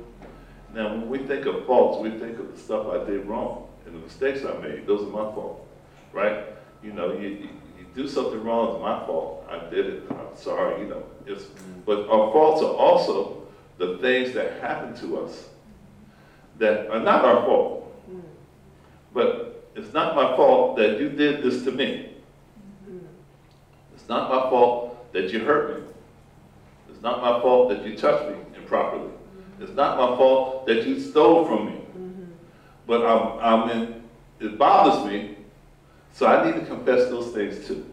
Now, 0.73 0.90
when 0.90 1.09
we 1.09 1.18
think 1.18 1.47
of 1.47 1.66
faults, 1.66 2.01
we 2.01 2.11
think 2.18 2.38
of 2.38 2.53
the 2.53 2.59
stuff 2.59 2.87
I 2.88 3.05
did 3.05 3.27
wrong 3.27 3.66
and 3.85 3.94
the 3.94 3.99
mistakes 3.99 4.44
I 4.44 4.57
made. 4.59 4.87
Those 4.87 5.03
are 5.03 5.11
my 5.11 5.33
fault, 5.35 5.66
right? 6.12 6.47
You 6.83 6.92
know, 6.92 7.12
you, 7.12 7.29
you, 7.29 7.49
you 7.79 7.87
do 7.94 8.07
something 8.07 8.42
wrong, 8.44 8.75
it's 8.75 8.83
my 8.83 9.05
fault. 9.07 9.44
I 9.51 9.59
did 9.70 9.87
it. 9.87 10.03
I'm 10.11 10.37
sorry, 10.37 10.83
you 10.83 10.88
know. 10.88 11.03
It's, 11.27 11.44
but 11.85 12.09
our 12.09 12.33
faults 12.33 12.62
are 12.62 12.75
also 12.75 13.42
the 13.79 13.99
things 13.99 14.35
that 14.35 14.61
happen 14.61 14.94
to 15.01 15.18
us 15.18 15.49
that 16.59 16.88
are 16.90 17.01
not 17.01 17.25
our 17.25 17.44
fault. 17.44 17.81
But 19.12 19.54
it's 19.74 19.92
not 19.92 20.14
my 20.14 20.37
fault 20.37 20.76
that 20.76 21.00
you 21.00 21.08
did 21.08 21.42
this 21.42 21.64
to 21.64 21.72
me. 21.72 22.10
It's 23.94 24.08
not 24.08 24.28
my 24.28 24.50
fault 24.50 25.12
that 25.12 25.32
you 25.32 25.40
hurt 25.40 25.80
me. 25.80 25.87
It's 26.90 27.02
not 27.02 27.20
my 27.20 27.40
fault 27.40 27.70
that 27.70 27.84
you 27.84 27.96
touched 27.96 28.30
me 28.30 28.37
improperly. 28.56 29.10
It's 29.60 29.72
not 29.72 29.98
my 29.98 30.16
fault 30.16 30.66
that 30.66 30.87
you 30.87 31.00
stole 31.00 31.44
from 31.44 31.66
me. 31.66 31.80
But 32.87 33.04
I'm, 33.04 33.38
I'm 33.40 33.70
in, 33.70 34.02
it 34.40 34.58
bothers 34.58 35.10
me, 35.10 35.37
so 36.12 36.26
I 36.26 36.44
need 36.44 36.60
to 36.60 36.66
confess 36.66 37.08
those 37.08 37.32
things 37.32 37.66
too. 37.66 37.84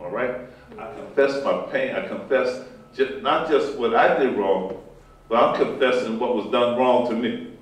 All 0.00 0.10
right? 0.10 0.40
I 0.78 0.92
confess 0.94 1.42
my 1.44 1.62
pain. 1.70 1.94
I 1.94 2.06
confess 2.06 2.64
just, 2.94 3.22
not 3.22 3.48
just 3.48 3.78
what 3.78 3.94
I 3.94 4.18
did 4.18 4.36
wrong, 4.36 4.82
but 5.28 5.42
I'm 5.42 5.56
confessing 5.56 6.18
what 6.18 6.34
was 6.34 6.50
done 6.50 6.76
wrong 6.76 7.08
to 7.08 7.14
me. 7.14 7.52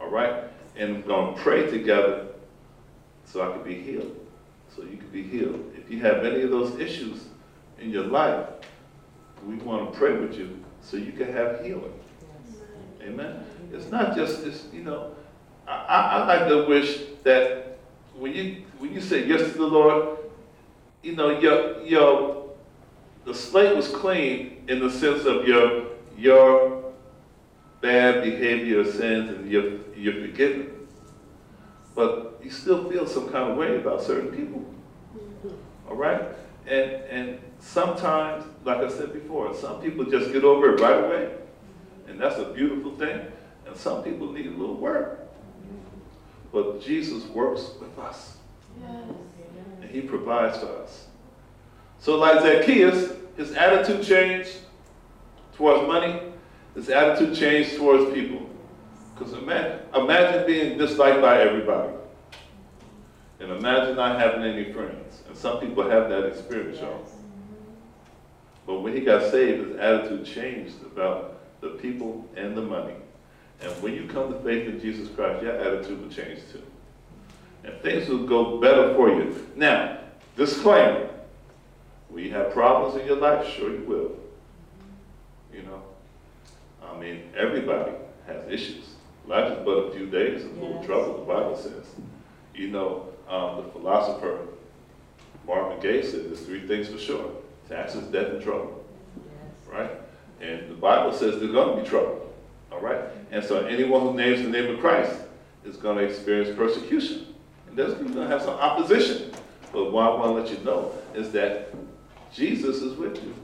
All 0.00 0.10
right? 0.10 0.44
And 0.76 0.96
we're 0.96 1.02
going 1.02 1.34
to 1.34 1.40
pray 1.40 1.70
together 1.70 2.31
so 3.24 3.48
I 3.48 3.52
can 3.52 3.62
be 3.62 3.80
healed. 3.80 4.16
So 4.74 4.82
you 4.82 4.96
can 4.96 5.08
be 5.08 5.22
healed. 5.22 5.72
If 5.76 5.90
you 5.90 6.00
have 6.00 6.24
any 6.24 6.42
of 6.42 6.50
those 6.50 6.78
issues 6.78 7.26
in 7.78 7.90
your 7.90 8.04
life, 8.04 8.46
we 9.46 9.56
want 9.56 9.92
to 9.92 9.98
pray 9.98 10.14
with 10.14 10.34
you 10.38 10.62
so 10.80 10.96
you 10.96 11.12
can 11.12 11.32
have 11.32 11.64
healing. 11.64 11.92
Amen? 13.02 13.44
It's 13.72 13.90
not 13.90 14.14
just 14.14 14.44
this, 14.44 14.66
you 14.72 14.82
know, 14.82 15.14
I, 15.66 15.74
I 15.86 16.26
like 16.26 16.48
to 16.48 16.66
wish 16.66 17.00
that 17.24 17.78
when 18.16 18.34
you 18.34 18.64
when 18.78 18.92
you 18.92 19.00
say 19.00 19.26
yes 19.26 19.52
to 19.52 19.58
the 19.58 19.66
Lord, 19.66 20.18
you 21.02 21.16
know, 21.16 21.38
your 21.38 21.82
your 21.82 22.50
the 23.24 23.34
slate 23.34 23.74
was 23.74 23.88
clean 23.88 24.64
in 24.68 24.80
the 24.80 24.90
sense 24.90 25.24
of 25.24 25.46
your 25.46 25.86
your 26.16 26.92
bad 27.80 28.22
behavior, 28.22 28.84
sins, 28.84 29.30
and 29.30 29.50
you're, 29.50 29.72
you're 29.96 30.26
forgiven. 30.26 30.70
But 31.94 32.40
you 32.42 32.50
still 32.50 32.90
feel 32.90 33.06
some 33.06 33.30
kind 33.30 33.50
of 33.50 33.56
way 33.56 33.76
about 33.76 34.02
certain 34.02 34.30
people. 34.30 34.64
Mm-hmm. 35.16 35.88
All 35.88 35.96
right? 35.96 36.22
And, 36.66 36.90
and 37.10 37.40
sometimes, 37.58 38.44
like 38.64 38.78
I 38.78 38.88
said 38.88 39.12
before, 39.12 39.54
some 39.54 39.80
people 39.80 40.04
just 40.04 40.32
get 40.32 40.44
over 40.44 40.74
it 40.74 40.80
right 40.80 41.04
away. 41.04 41.30
Mm-hmm. 41.30 42.10
And 42.10 42.20
that's 42.20 42.38
a 42.38 42.52
beautiful 42.52 42.96
thing. 42.96 43.20
And 43.66 43.76
some 43.76 44.02
people 44.02 44.32
need 44.32 44.46
a 44.46 44.50
little 44.50 44.76
work. 44.76 45.20
Mm-hmm. 45.20 45.98
But 46.52 46.82
Jesus 46.82 47.26
works 47.26 47.70
with 47.80 47.98
us. 47.98 48.36
Yes. 48.80 49.90
he 49.90 50.00
provides 50.00 50.58
for 50.58 50.82
us. 50.82 51.06
So, 51.98 52.18
like 52.18 52.40
Zacchaeus, 52.40 53.12
his 53.36 53.52
attitude 53.52 54.02
changed 54.04 54.56
towards 55.54 55.86
money, 55.86 56.20
his 56.74 56.88
attitude 56.88 57.36
changed 57.36 57.76
towards 57.76 58.12
people. 58.12 58.48
Because 59.14 59.34
imagine, 59.34 59.80
imagine 59.94 60.46
being 60.46 60.78
disliked 60.78 61.20
by 61.20 61.40
everybody. 61.40 61.92
And 63.40 63.50
imagine 63.50 63.96
not 63.96 64.20
having 64.20 64.44
any 64.44 64.72
friends. 64.72 65.22
And 65.28 65.36
some 65.36 65.58
people 65.58 65.88
have 65.88 66.08
that 66.08 66.24
experience, 66.26 66.78
y'all. 66.78 67.04
But 68.66 68.80
when 68.80 68.94
he 68.94 69.00
got 69.00 69.30
saved, 69.30 69.68
his 69.68 69.76
attitude 69.78 70.24
changed 70.24 70.82
about 70.82 71.40
the 71.60 71.70
people 71.70 72.28
and 72.36 72.56
the 72.56 72.62
money. 72.62 72.94
And 73.60 73.70
when 73.82 73.94
you 73.94 74.06
come 74.06 74.32
to 74.32 74.38
faith 74.40 74.68
in 74.68 74.80
Jesus 74.80 75.08
Christ, 75.14 75.42
your 75.42 75.56
attitude 75.56 76.00
will 76.00 76.10
change 76.10 76.40
too. 76.52 76.62
And 77.64 77.80
things 77.80 78.08
will 78.08 78.26
go 78.26 78.60
better 78.60 78.94
for 78.94 79.08
you. 79.08 79.48
Now, 79.56 79.98
disclaimer. 80.36 81.08
Will 82.10 82.20
you 82.20 82.32
have 82.32 82.52
problems 82.52 83.00
in 83.00 83.06
your 83.06 83.16
life? 83.16 83.46
Sure 83.48 83.72
you 83.72 83.84
will. 83.86 84.12
You 85.52 85.62
know? 85.62 85.82
I 86.84 86.98
mean, 86.98 87.22
everybody 87.36 87.92
has 88.26 88.44
issues. 88.50 88.84
Life 89.26 89.52
is 89.58 89.64
but 89.64 89.70
a 89.70 89.90
few 89.92 90.06
days 90.06 90.44
of 90.44 90.58
little 90.58 90.76
Yes. 90.76 90.86
trouble, 90.86 91.18
the 91.18 91.24
Bible 91.32 91.56
says. 91.56 91.86
You 92.54 92.68
know, 92.68 93.06
um, 93.28 93.56
the 93.56 93.70
philosopher 93.70 94.38
Marvin 95.46 95.80
Gaye 95.80 96.02
said 96.02 96.26
there's 96.26 96.40
three 96.40 96.66
things 96.66 96.88
for 96.88 96.98
sure. 96.98 97.30
Taxes, 97.68 98.04
death, 98.08 98.28
and 98.28 98.42
trouble 98.42 98.84
Yes. 99.16 99.72
right? 99.72 99.90
And 100.40 100.70
the 100.70 100.74
Bible 100.74 101.12
says 101.12 101.38
there's 101.38 101.52
going 101.52 101.76
to 101.76 101.82
be 101.82 101.88
trouble, 101.88 102.32
all 102.70 102.80
right? 102.80 103.00
And 103.30 103.44
so 103.44 103.64
anyone 103.66 104.00
who 104.02 104.14
names 104.14 104.42
the 104.42 104.48
name 104.48 104.74
of 104.74 104.80
Christ 104.80 105.20
is 105.64 105.76
going 105.76 105.98
to 105.98 106.04
experience 106.04 106.56
persecution. 106.56 107.26
And 107.68 107.76
there's 107.76 107.94
going 107.94 108.14
to 108.14 108.26
have 108.26 108.42
some 108.42 108.54
opposition. 108.54 109.32
But 109.72 109.92
what 109.92 110.04
I 110.04 110.14
want 110.16 110.24
to 110.36 110.42
let 110.42 110.50
you 110.50 110.64
know 110.64 110.92
is 111.14 111.32
that 111.32 111.72
Jesus 112.32 112.82
is 112.82 112.98
with 112.98 113.22
you. 113.22 113.34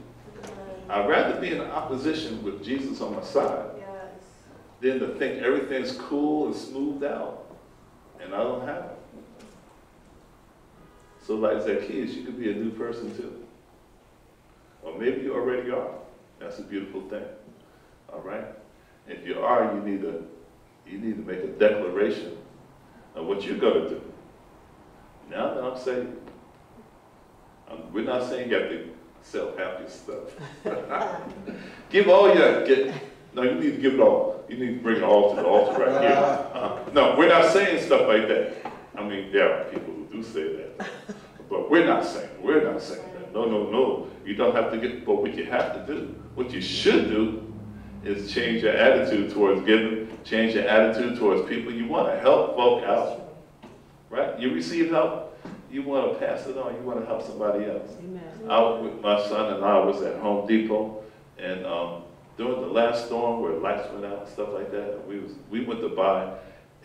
I'd 0.89 1.07
rather 1.07 1.39
be 1.39 1.51
in 1.51 1.61
opposition 1.61 2.43
with 2.43 2.63
Jesus 2.63 3.01
on 3.01 3.15
my 3.15 3.23
side 3.23 3.68
than 4.81 4.99
to 4.99 5.07
think 5.15 5.41
everything's 5.41 5.91
cool 5.93 6.47
and 6.47 6.55
smoothed 6.55 7.03
out, 7.03 7.45
and 8.21 8.33
I 8.33 8.43
don't 8.43 8.65
have 8.67 8.83
it. 8.85 8.99
So 11.25 11.35
like 11.35 11.61
Zacchaeus, 11.61 12.13
you 12.13 12.23
could 12.23 12.39
be 12.39 12.51
a 12.51 12.55
new 12.55 12.71
person 12.71 13.15
too. 13.15 13.45
Or 14.81 14.97
maybe 14.97 15.21
you 15.21 15.35
already 15.35 15.69
are. 15.69 15.91
That's 16.39 16.59
a 16.59 16.63
beautiful 16.63 17.01
thing. 17.01 17.25
All 18.11 18.21
right? 18.21 18.45
If 19.07 19.27
you 19.27 19.39
are, 19.39 19.75
you 19.75 19.81
need 19.81 20.01
to 20.01 20.27
you 20.87 20.97
need 20.97 21.17
to 21.17 21.31
make 21.31 21.43
a 21.43 21.47
declaration 21.47 22.35
of 23.13 23.25
what 23.27 23.43
you're 23.43 23.57
going 23.57 23.83
to 23.83 23.89
do. 23.89 24.01
Now 25.29 25.53
that 25.53 25.63
I'm 25.63 25.77
saved, 25.77 26.07
um, 27.69 27.93
we're 27.93 28.05
not 28.05 28.27
saying 28.27 28.49
you 28.49 28.55
have 28.55 28.69
to 28.69 28.89
sell 29.21 29.53
your 29.55 29.87
stuff. 29.87 31.21
give 31.91 32.09
all 32.09 32.33
your 32.33 32.65
get. 32.65 32.93
No, 33.35 33.43
you 33.43 33.55
need 33.55 33.75
to 33.75 33.81
give 33.81 33.93
it 33.93 33.99
all. 33.99 34.38
You 34.49 34.57
need 34.57 34.77
to 34.77 34.81
bring 34.81 34.97
it 34.97 35.03
all 35.03 35.35
to 35.35 35.41
the 35.41 35.47
altar 35.47 35.79
right 35.79 36.01
here. 36.01 36.47
Uh, 36.53 36.79
no, 36.93 37.15
we're 37.15 37.29
not 37.29 37.51
saying 37.51 37.85
stuff 37.85 38.07
like 38.07 38.27
that. 38.27 38.73
I 38.95 39.03
mean, 39.03 39.31
there 39.31 39.53
are 39.53 39.63
people 39.65 39.93
who 39.93 40.05
do 40.11 40.23
say 40.23 40.55
that, 40.55 40.89
but 41.49 41.69
we're 41.69 41.85
not 41.85 42.03
saying. 42.03 42.29
We're 42.41 42.63
not 42.63 42.81
saying 42.81 43.05
that. 43.13 43.33
No, 43.33 43.45
no, 43.45 43.69
no. 43.69 44.07
You 44.25 44.35
don't 44.35 44.55
have 44.55 44.71
to 44.71 44.77
get. 44.77 45.05
But 45.05 45.21
what 45.21 45.35
you 45.35 45.45
have 45.45 45.73
to 45.75 45.93
do, 45.93 46.15
what 46.35 46.51
you 46.51 46.61
should 46.61 47.09
do, 47.09 47.53
is 48.03 48.31
change 48.33 48.63
your 48.63 48.73
attitude 48.73 49.31
towards 49.31 49.65
giving. 49.65 50.07
Change 50.23 50.55
your 50.55 50.67
attitude 50.67 51.17
towards 51.17 51.47
people. 51.47 51.71
You 51.71 51.87
want 51.87 52.07
to 52.07 52.19
help 52.19 52.55
folk 52.55 52.83
out, 52.83 53.35
right? 54.09 54.37
You 54.39 54.53
receive 54.53 54.89
help. 54.89 55.39
You 55.71 55.83
want 55.83 56.11
to 56.11 56.25
pass 56.25 56.47
it 56.47 56.57
on. 56.57 56.75
You 56.75 56.81
want 56.81 56.99
to 56.99 57.05
help 57.05 57.21
somebody 57.21 57.65
else. 57.65 57.91
Amen. 57.99 58.23
I 58.49 58.59
was 58.61 58.83
with 58.83 59.01
my 59.01 59.21
son 59.27 59.53
and 59.53 59.63
I 59.63 59.79
was 59.79 60.01
at 60.01 60.17
Home 60.19 60.47
Depot, 60.47 61.03
and 61.37 61.65
um, 61.65 62.03
during 62.39 62.61
the 62.61 62.67
last 62.67 63.07
storm 63.07 63.41
where 63.41 63.51
lights 63.51 63.91
went 63.91 64.05
out 64.05 64.19
and 64.21 64.27
stuff 64.29 64.47
like 64.53 64.71
that, 64.71 65.05
we 65.05 65.19
was 65.19 65.33
we 65.51 65.59
went 65.65 65.81
to 65.81 65.89
buy 65.89 66.33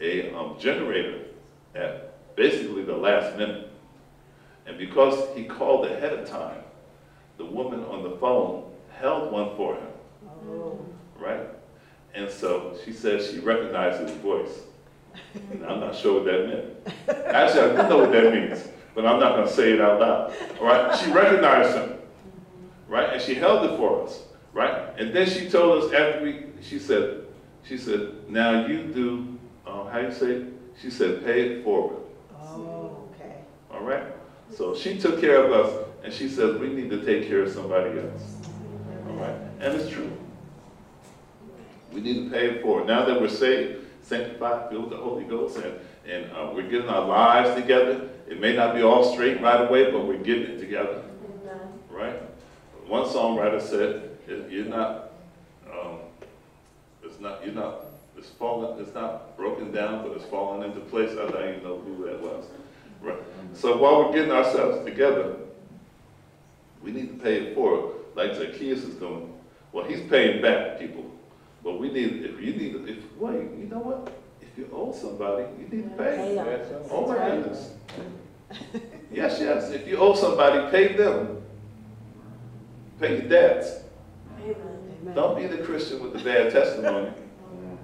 a 0.00 0.34
um, 0.34 0.56
generator 0.58 1.20
at 1.76 2.34
basically 2.34 2.82
the 2.82 2.96
last 2.96 3.38
minute, 3.38 3.70
and 4.66 4.76
because 4.76 5.16
he 5.36 5.44
called 5.44 5.86
ahead 5.86 6.12
of 6.12 6.28
time, 6.28 6.60
the 7.38 7.44
woman 7.44 7.84
on 7.84 8.02
the 8.02 8.16
phone 8.16 8.68
held 8.98 9.30
one 9.30 9.54
for 9.56 9.76
him, 9.76 9.86
Oh. 10.50 10.84
right? 11.20 11.46
And 12.16 12.28
so 12.28 12.76
she 12.84 12.92
said 12.92 13.22
she 13.22 13.38
recognized 13.38 14.00
his 14.00 14.16
voice. 14.18 14.58
And 15.52 15.64
I'm 15.64 15.78
not 15.78 15.94
sure 15.94 16.14
what 16.14 16.24
that 16.24 16.48
meant. 16.48 17.26
Actually, 17.26 17.78
I 17.78 17.82
do 17.82 17.88
know 17.88 17.98
what 17.98 18.10
that 18.12 18.32
means, 18.34 18.68
but 18.92 19.06
I'm 19.06 19.20
not 19.20 19.36
going 19.36 19.46
to 19.46 19.52
say 19.52 19.72
it 19.72 19.80
out 19.80 20.00
loud. 20.00 20.32
All 20.60 20.66
right? 20.66 20.98
She 20.98 21.12
recognized 21.12 21.76
him, 21.76 21.98
right? 22.88 23.12
And 23.12 23.22
she 23.22 23.34
held 23.34 23.64
it 23.70 23.76
for 23.76 24.02
us, 24.04 24.20
right? 24.54 24.98
And 24.98 25.12
then 25.12 25.28
she 25.28 25.50
told 25.50 25.84
us 25.84 25.92
after 25.92 26.22
we, 26.22 26.46
she 26.62 26.78
said, 26.78 27.26
she 27.64 27.76
said, 27.76 28.30
now 28.30 28.66
you 28.66 28.84
do, 28.84 29.38
um, 29.66 29.88
how 29.88 29.98
you 29.98 30.12
say 30.12 30.30
it? 30.30 30.46
She 30.80 30.90
said, 30.90 31.24
pay 31.24 31.48
it 31.48 31.64
forward. 31.64 31.98
Oh, 32.40 33.08
okay. 33.12 33.36
All 33.70 33.82
right? 33.82 34.04
So 34.50 34.74
she 34.74 34.98
took 34.98 35.20
care 35.20 35.44
of 35.44 35.52
us, 35.52 35.88
and 36.04 36.12
she 36.12 36.28
says 36.28 36.58
we 36.58 36.68
need 36.68 36.90
to 36.90 37.04
take 37.04 37.28
care 37.28 37.42
of 37.42 37.52
somebody 37.52 37.98
else. 37.98 38.36
All 39.08 39.16
right? 39.16 39.36
And 39.60 39.74
it's 39.74 39.90
true. 39.90 40.10
We 41.92 42.00
need 42.00 42.24
to 42.24 42.30
pay 42.30 42.50
it 42.50 42.62
forward. 42.62 42.86
Now 42.86 43.04
that 43.04 43.20
we're 43.20 43.28
saved, 43.28 43.86
sanctified, 44.02 44.70
filled 44.70 44.90
with 44.90 44.98
the 44.98 45.04
Holy 45.04 45.24
Ghost, 45.24 45.56
and, 45.56 45.78
and 46.06 46.30
uh, 46.32 46.50
we're 46.52 46.68
getting 46.68 46.88
our 46.88 47.06
lives 47.06 47.54
together, 47.60 48.08
it 48.28 48.40
may 48.40 48.54
not 48.54 48.74
be 48.74 48.82
all 48.82 49.12
straight 49.12 49.40
right 49.40 49.66
away, 49.66 49.90
but 49.90 50.06
we're 50.06 50.16
getting 50.18 50.56
it 50.56 50.58
together. 50.58 51.02
Right? 51.90 52.20
One 52.86 53.04
songwriter 53.04 53.62
said, 53.62 54.03
"If 54.26 54.50
"You're 54.50 54.66
not, 54.66 55.12
um, 55.70 55.98
it's 57.02 57.20
not, 57.20 57.44
you're 57.44 57.54
not, 57.54 57.84
it's 58.16 58.30
falling, 58.30 58.80
it's 58.80 58.94
not 58.94 59.36
broken 59.36 59.72
down, 59.72 60.06
but 60.06 60.16
it's 60.16 60.24
falling 60.26 60.68
into 60.68 60.80
place." 60.80 61.12
I 61.12 61.30
don't 61.30 61.48
even 61.48 61.62
know 61.62 61.78
who 61.78 62.04
that 62.06 62.20
was. 62.20 62.46
Right. 63.02 63.18
So 63.52 63.76
while 63.76 64.04
we're 64.04 64.12
getting 64.12 64.32
ourselves 64.32 64.84
together, 64.84 65.36
we 66.82 66.92
need 66.92 67.08
to 67.08 67.22
pay 67.22 67.36
it 67.36 67.54
forward, 67.54 67.94
like 68.14 68.34
Zacchaeus 68.34 68.82
is 68.82 68.94
doing. 68.94 69.32
Well, 69.72 69.84
he's 69.84 70.02
paying 70.08 70.40
back 70.40 70.78
people, 70.78 71.10
but 71.62 71.78
we 71.78 71.90
need, 71.90 72.24
if 72.24 72.40
you 72.40 72.54
need, 72.54 72.88
if 72.88 72.98
wait, 73.18 73.50
you 73.58 73.66
know 73.70 73.80
what? 73.80 74.16
If 74.40 74.56
you 74.56 74.68
owe 74.72 74.92
somebody, 74.92 75.44
you 75.58 75.68
need 75.68 75.90
to 75.90 75.96
Pay. 75.96 76.38
Oh 76.90 77.08
my 77.08 77.16
goodness. 77.16 77.72
Yes, 79.10 79.38
yes. 79.40 79.70
If 79.70 79.88
you 79.88 79.96
owe 79.96 80.14
somebody, 80.14 80.70
pay 80.70 80.96
them. 80.96 81.42
Pay 83.00 83.18
your 83.20 83.28
debts. 83.28 83.83
Don't 85.14 85.36
be 85.36 85.46
the 85.46 85.58
Christian 85.58 86.02
with 86.02 86.12
the 86.12 86.18
bad 86.18 86.52
testimony, 86.52 87.06
mm-hmm. 87.06 87.76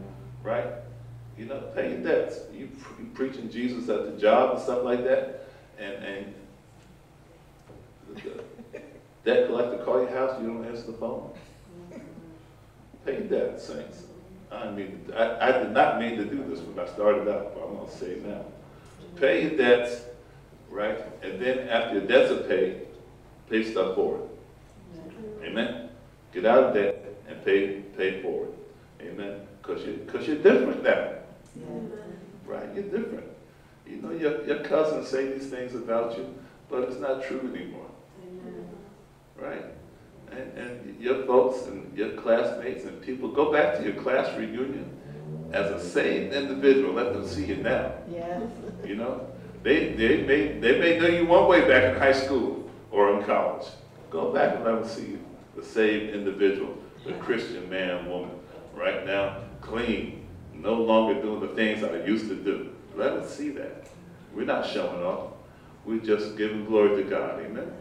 right? 0.43 0.67
You 1.39 1.47
know, 1.47 1.61
pay 1.75 1.91
your 1.91 2.01
debts. 2.01 2.41
You, 2.53 2.69
pre- 2.81 3.05
preaching 3.07 3.51
Jesus 3.51 3.89
at 3.89 4.05
the 4.05 4.21
job 4.21 4.55
and 4.55 4.63
stuff 4.63 4.83
like 4.83 5.05
that, 5.05 5.49
and 5.79 6.05
and 6.05 6.35
the 8.73 8.81
debt 9.25 9.47
collector 9.47 9.83
call 9.85 10.01
your 10.01 10.11
house, 10.11 10.41
you 10.41 10.49
don't 10.49 10.65
answer 10.65 10.91
the 10.91 10.93
phone. 10.95 11.33
Mm-hmm. 11.93 11.99
Pay 13.07 13.13
your 13.21 13.29
debts, 13.29 13.67
saints. 13.67 14.03
I 14.51 14.71
mean, 14.71 15.05
I, 15.15 15.49
I 15.49 15.53
did 15.53 15.71
not 15.71 16.01
mean 16.01 16.17
to 16.17 16.25
do 16.25 16.45
this 16.49 16.59
when 16.61 16.85
I 16.85 16.91
started 16.93 17.29
out, 17.29 17.55
but 17.55 17.65
I'm 17.65 17.77
gonna 17.77 17.91
say 17.91 18.07
it 18.07 18.27
now. 18.27 18.45
Pay 19.17 19.43
your 19.43 19.57
debts, 19.57 20.03
right? 20.69 20.99
And 21.23 21.41
then 21.41 21.69
after 21.69 21.99
your 21.99 22.07
debts 22.09 22.33
are 22.33 22.49
paid, 22.49 22.87
pay 23.49 23.71
stuff 23.71 23.95
forward. 23.95 24.29
Amen. 25.45 25.91
Get 26.33 26.45
out 26.45 26.65
of 26.65 26.75
debt 26.75 27.00
and 27.31 27.45
pay 27.45 27.81
pay 27.97 28.23
forward. 28.23 28.51
Amen. 29.01 29.41
Because 29.63 29.85
you 29.87 30.03
because 30.07 30.27
you're 30.27 30.37
different 30.37 30.83
now. 30.83 31.13
Right? 32.45 32.69
You're 32.75 32.85
different. 32.85 33.29
You 33.87 33.97
know 33.97 34.13
your 34.13 34.45
your 34.45 34.59
cousins 34.61 35.09
say 35.09 35.33
these 35.33 35.49
things 35.49 35.75
about 35.75 36.17
you, 36.17 36.35
but 36.69 36.83
it's 36.83 36.99
not 36.99 37.23
true 37.25 37.41
anymore. 37.55 37.91
Right? 39.37 39.65
And 40.31 40.59
and 40.59 41.01
your 41.01 41.25
folks 41.25 41.67
and 41.67 41.97
your 41.97 42.11
classmates 42.11 42.85
and 42.85 43.01
people 43.03 43.31
go 43.31 43.53
back 43.53 43.77
to 43.79 43.85
your 43.85 43.95
class 44.03 44.37
reunion 44.37 44.97
as 45.53 45.71
a 45.71 45.81
saved 45.81 46.35
individual. 46.35 46.93
Let 46.95 47.13
them 47.13 47.27
see 47.27 47.47
you 47.47 47.57
now. 47.57 47.93
Yes. 48.11 48.43
You 48.85 48.97
know, 48.97 49.27
they 49.63 49.93
they 49.95 50.23
may 50.23 50.59
they 50.59 50.79
may 50.79 50.99
know 50.99 51.07
you 51.09 51.27
one 51.27 51.49
way 51.49 51.63
back 51.69 51.95
in 51.95 52.01
high 52.01 52.13
school 52.13 52.71
or 52.91 53.17
in 53.17 53.25
college. 53.25 53.67
Go 54.11 54.33
back 54.33 54.57
and 54.57 54.65
let 54.65 54.81
them 54.81 54.89
see 54.89 55.13
you, 55.13 55.25
the 55.57 55.65
saved 55.65 56.15
individual, 56.15 56.77
the 57.05 57.13
Christian 57.15 57.69
man, 57.69 58.09
woman, 58.09 58.31
right 58.75 59.07
now, 59.07 59.39
clean, 59.61 60.27
no 60.55 60.75
longer 60.75 61.21
doing 61.21 61.41
the 61.41 61.49
things 61.49 61.83
I 61.83 62.05
used 62.05 62.29
to 62.29 62.35
do. 62.35 62.71
Let 62.97 63.15
them 63.17 63.29
see 63.29 63.51
that. 63.51 63.89
We're 64.35 64.45
not 64.45 64.67
showing 64.67 65.03
off. 65.03 65.33
We're 65.85 66.01
just 66.01 66.37
giving 66.37 66.67
glory 66.67 67.03
to 67.03 67.09
God. 67.09 67.41
Amen. 67.41 67.73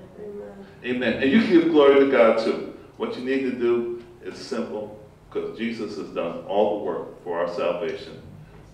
Amen. 0.83 1.21
And 1.21 1.31
you 1.31 1.45
give 1.45 1.71
glory 1.71 1.99
to 1.99 2.11
God 2.11 2.43
too. 2.43 2.77
What 2.97 3.17
you 3.17 3.23
need 3.23 3.41
to 3.41 3.51
do 3.51 4.03
is 4.23 4.37
simple, 4.37 4.99
because 5.29 5.57
Jesus 5.57 5.97
has 5.97 6.09
done 6.09 6.43
all 6.47 6.79
the 6.79 6.85
work 6.85 7.23
for 7.23 7.39
our 7.39 7.53
salvation. 7.53 8.21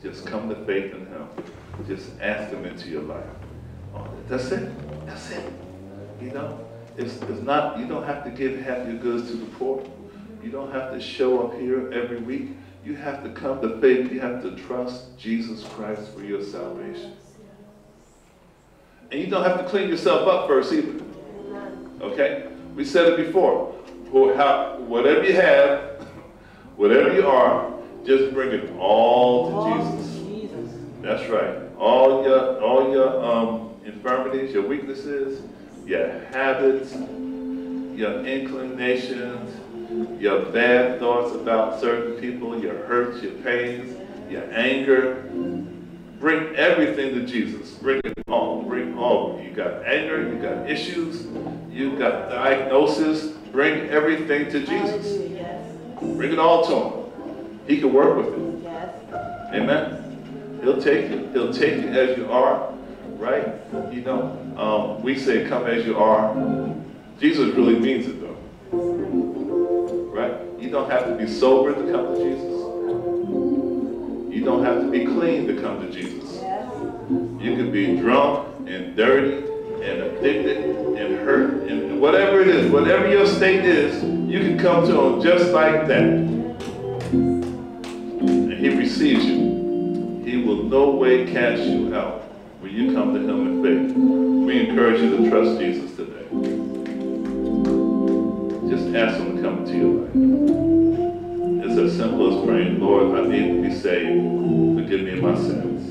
Just 0.01 0.25
come 0.25 0.49
to 0.49 0.55
faith 0.65 0.93
in 0.93 1.05
Him. 1.08 1.27
Just 1.88 2.12
ask 2.21 2.51
Him 2.51 2.65
into 2.65 2.89
your 2.89 3.01
life. 3.01 3.25
Oh, 3.95 4.08
That's 4.27 4.51
it. 4.51 5.05
That's 5.05 5.31
it. 5.31 5.51
You 6.21 6.31
know, 6.31 6.60
it's, 6.97 7.15
it's 7.15 7.41
not, 7.41 7.77
you 7.79 7.88
don't 7.88 8.05
have 8.05 8.23
to 8.23 8.29
give 8.29 8.60
half 8.62 8.88
your 8.88 8.97
goods 8.97 9.29
to 9.31 9.38
the 9.38 9.45
poor. 9.58 9.84
You 10.45 10.51
don't 10.51 10.71
have 10.71 10.91
to 10.91 11.01
show 11.01 11.47
up 11.47 11.60
here 11.60 11.91
every 11.91 12.19
week. 12.19 12.49
You 12.86 12.95
have 12.97 13.23
to 13.23 13.31
come 13.31 13.62
to 13.63 13.81
faith. 13.81 14.12
You 14.12 14.19
have 14.19 14.43
to 14.43 14.55
trust 14.55 15.17
Jesus 15.17 15.63
Christ 15.63 16.13
for 16.13 16.23
your 16.23 16.43
salvation. 16.43 17.13
And 19.12 19.19
you 19.19 19.25
don't 19.25 19.43
have 19.43 19.58
to 19.58 19.63
clean 19.67 19.89
yourself 19.89 20.27
up 20.27 20.47
first 20.47 20.71
either. 20.71 21.03
Okay? 21.99 22.47
We 22.75 22.86
said 22.86 23.13
it 23.13 23.25
before. 23.25 23.71
Whatever 24.12 25.23
you 25.23 25.34
have, 25.34 26.05
whatever 26.75 27.12
you 27.12 27.27
are, 27.27 27.73
just 28.05 28.31
bring 28.31 28.51
it 28.51 28.71
all 28.77 29.65
to 29.65 29.84
Jesus. 29.84 30.21
That's 31.01 31.27
right. 31.27 31.58
All 31.79 32.23
your 32.23 32.62
all 32.62 32.91
your 32.91 33.25
um, 33.25 33.71
infirmities, 33.84 34.53
your 34.53 34.67
weaknesses, 34.67 35.41
your 35.86 36.08
habits, 36.31 36.93
your 36.93 38.23
inclinations, 38.25 39.64
your 40.19 40.45
bad 40.45 40.99
thoughts 40.99 41.35
about 41.35 41.79
certain 41.79 42.19
people, 42.19 42.59
your 42.59 42.75
hurts, 42.85 43.21
your 43.21 43.33
pains, 43.43 43.97
your 44.29 44.43
anger. 44.51 45.23
Bring 46.19 46.55
everything 46.55 47.13
to 47.15 47.25
Jesus. 47.25 47.71
Bring 47.75 48.01
it 48.03 48.13
all. 48.27 48.63
Bring 48.63 48.97
all. 48.97 49.41
You 49.41 49.51
got 49.51 49.85
anger, 49.85 50.27
you 50.27 50.39
got 50.41 50.69
issues, 50.69 51.27
you 51.69 51.97
got 51.97 52.29
diagnosis. 52.29 53.31
Bring 53.51 53.89
everything 53.89 54.49
to 54.51 54.65
Jesus. 54.65 55.17
Bring 56.01 56.33
it 56.33 56.39
all 56.39 56.65
to 56.65 56.75
him. 56.75 57.59
He 57.67 57.79
can 57.79 57.93
work 57.93 58.17
with 58.17 58.27
it. 58.27 58.67
Amen. 59.53 60.59
He'll 60.61 60.81
take 60.81 61.09
you. 61.09 61.29
He'll 61.33 61.53
take 61.53 61.81
you 61.81 61.89
as 61.89 62.17
you 62.17 62.31
are 62.31 62.75
right? 63.17 63.47
You 63.91 64.01
know, 64.01 64.37
um, 64.57 65.03
we 65.03 65.17
say 65.17 65.47
come 65.47 65.65
as 65.65 65.85
you 65.85 65.97
are. 65.97 66.35
Jesus 67.19 67.53
really 67.55 67.79
means 67.79 68.07
it 68.07 68.21
though. 68.21 69.44
Right? 70.15 70.34
You 70.58 70.69
don't 70.69 70.89
have 70.89 71.08
to 71.08 71.15
be 71.15 71.28
sober 71.28 71.73
to 71.73 71.91
come 71.91 72.15
to 72.15 72.23
Jesus. 72.23 72.54
You 74.34 74.45
don't 74.45 74.63
have 74.63 74.82
to 74.82 74.89
be 74.89 75.06
clean 75.06 75.45
to 75.47 75.62
come 75.62 75.82
to 75.82 75.91
Jesus. 75.91 76.36
You 77.12 77.56
can 77.58 77.71
be 77.71 77.97
drunk 77.97 78.47
and 78.65 78.95
dirty 78.95 79.45
and 79.84 80.01
addicted 80.04 80.58
and 80.95 81.15
hurt 81.19 81.69
and 81.69 81.99
whatever 81.99 82.39
it 82.39 82.47
is, 82.47 82.71
whatever 82.71 83.10
your 83.10 83.25
state 83.25 83.65
is, 83.65 84.01
you 84.04 84.39
can 84.39 84.58
come 84.58 84.88
to 84.88 84.99
him 84.99 85.21
just 85.21 85.51
like 85.51 85.86
that. 85.88 86.04
And 87.12 88.54
he 88.54 88.69
receives 88.69 89.25
you. 89.25 90.21
He 90.25 90.43
will 90.43 90.63
no 90.63 90.91
way 90.91 91.25
cast 91.25 91.62
you 91.63 91.93
out 91.93 92.21
when 92.62 92.73
you 92.73 92.93
come 92.93 93.13
to 93.13 93.19
Him 93.19 93.63
in 93.63 93.63
faith. 93.63 93.95
We 93.95 94.69
encourage 94.69 95.01
you 95.01 95.17
to 95.17 95.30
trust 95.30 95.60
Jesus 95.60 95.95
today. 95.95 96.25
Just 98.69 98.95
ask 98.95 99.17
Him 99.17 99.34
come 99.45 99.60
into 99.60 99.77
your 99.77 99.93
life. 100.01 100.15
It's 101.65 101.77
as 101.77 101.97
simple 101.97 102.39
as 102.39 102.45
praying, 102.47 102.79
Lord, 102.79 103.17
I 103.19 103.27
need 103.27 103.47
to 103.47 103.62
be 103.69 103.75
saved. 103.75 104.23
Forgive 104.75 105.01
me 105.01 105.21
my 105.21 105.36
sins. 105.36 105.84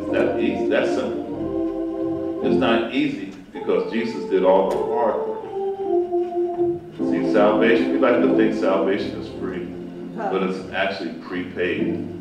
It's 0.00 0.12
that 0.12 0.38
easy. 0.38 0.68
That's 0.68 0.90
simple. 0.90 2.46
It's 2.46 2.56
not 2.56 2.94
easy 2.94 3.34
because 3.52 3.92
Jesus 3.92 4.30
did 4.30 4.44
all 4.44 4.70
the 4.70 4.76
hard 4.76 5.16
work. 5.26 5.42
See, 6.98 7.32
salvation, 7.32 7.92
we 7.92 7.98
like 7.98 8.20
to 8.22 8.36
think 8.36 8.54
salvation 8.54 9.20
is 9.20 9.28
free, 9.40 9.64
but 10.14 10.44
it's 10.44 10.72
actually 10.72 11.14
prepaid. 11.24 12.12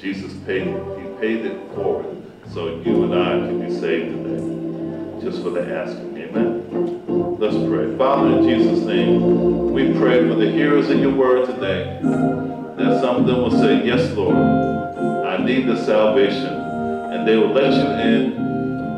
Jesus 0.00 0.32
paid 0.46 0.66
it 0.66 0.98
He 0.98 1.04
paid 1.20 1.46
it 1.46 1.74
forward 1.74 2.06
so 2.52 2.80
you 2.80 3.04
and 3.04 3.14
I 3.14 3.46
can 3.46 3.60
be 3.60 3.70
saved 3.72 4.16
today. 4.16 5.22
Just 5.22 5.42
for 5.42 5.50
the 5.50 5.62
asking. 5.72 6.16
Amen. 6.16 6.59
Let's 6.72 7.56
pray. 7.68 7.96
Father, 7.96 8.38
in 8.38 8.48
Jesus' 8.48 8.84
name, 8.84 9.72
we 9.72 9.92
pray 9.98 10.28
for 10.28 10.34
the 10.34 10.50
hearers 10.50 10.88
of 10.88 11.00
your 11.00 11.12
word 11.12 11.46
today. 11.46 11.98
That 12.02 13.00
some 13.00 13.16
of 13.16 13.26
them 13.26 13.42
will 13.42 13.50
say, 13.50 13.84
Yes, 13.84 14.12
Lord, 14.12 14.36
I 14.36 15.44
need 15.44 15.66
the 15.66 15.84
salvation. 15.84 16.46
And 16.46 17.26
they 17.26 17.36
will 17.36 17.52
let 17.52 17.72
you 17.72 17.88
in. 18.08 18.32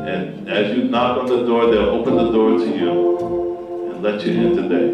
And 0.07 0.47
as 0.49 0.77
you 0.77 0.83
knock 0.83 1.17
on 1.17 1.25
the 1.25 1.47
door, 1.47 1.71
they'll 1.71 1.89
open 1.89 2.15
the 2.15 2.31
door 2.31 2.59
to 2.59 2.77
you 2.77 3.91
and 3.91 4.03
let 4.03 4.23
you 4.23 4.33
in 4.33 4.55
today. 4.55 4.91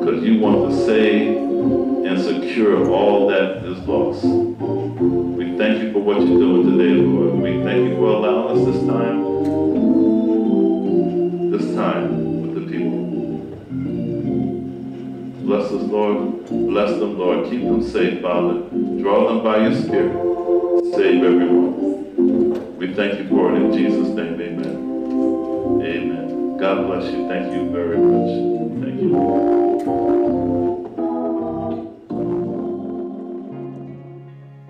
Because 0.00 0.22
you 0.22 0.38
want 0.38 0.70
to 0.70 0.84
save 0.84 1.38
and 1.38 2.20
secure 2.20 2.90
all 2.90 3.28
that 3.28 3.64
is 3.64 3.78
lost 3.88 4.24
We 4.24 5.56
thank 5.56 5.82
you 5.82 5.92
for 5.92 6.00
what 6.00 6.18
you're 6.18 6.38
doing 6.38 6.76
today, 6.76 7.00
Lord. 7.00 7.34
We 7.40 7.64
thank 7.64 7.88
you 7.88 7.96
for 7.96 8.10
allowing 8.10 8.58
us 8.58 8.66
this 8.66 8.86
time, 8.86 9.35
Bless 15.46 15.70
us, 15.70 15.82
Lord. 15.84 16.44
Bless 16.46 16.98
them, 16.98 17.16
Lord. 17.16 17.48
Keep 17.48 17.62
them 17.62 17.80
safe, 17.80 18.20
Father. 18.20 18.62
Draw 18.68 19.28
them 19.28 19.44
by 19.44 19.58
your 19.58 19.80
Spirit. 19.80 20.12
Save 20.92 21.22
everyone. 21.22 22.76
We 22.78 22.92
thank 22.92 23.20
you 23.20 23.28
for 23.28 23.54
it 23.54 23.62
in 23.62 23.72
Jesus' 23.72 24.08
name. 24.08 24.40
Amen. 24.40 25.82
Amen. 25.86 26.56
God 26.56 26.88
bless 26.88 27.12
you. 27.12 27.28
Thank 27.28 27.54
you 27.54 27.70
very 27.70 27.96
much. 27.96 28.82
Thank 28.82 29.00
you. 29.00 29.16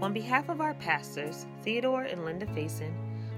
On 0.03 0.13
behalf 0.13 0.51
of 0.51 0.61
our 0.61 0.75
pastors, 0.75 1.47
Theodore 1.63 2.03
and 2.03 2.27
Linda 2.27 2.45
Faison, 2.49 2.93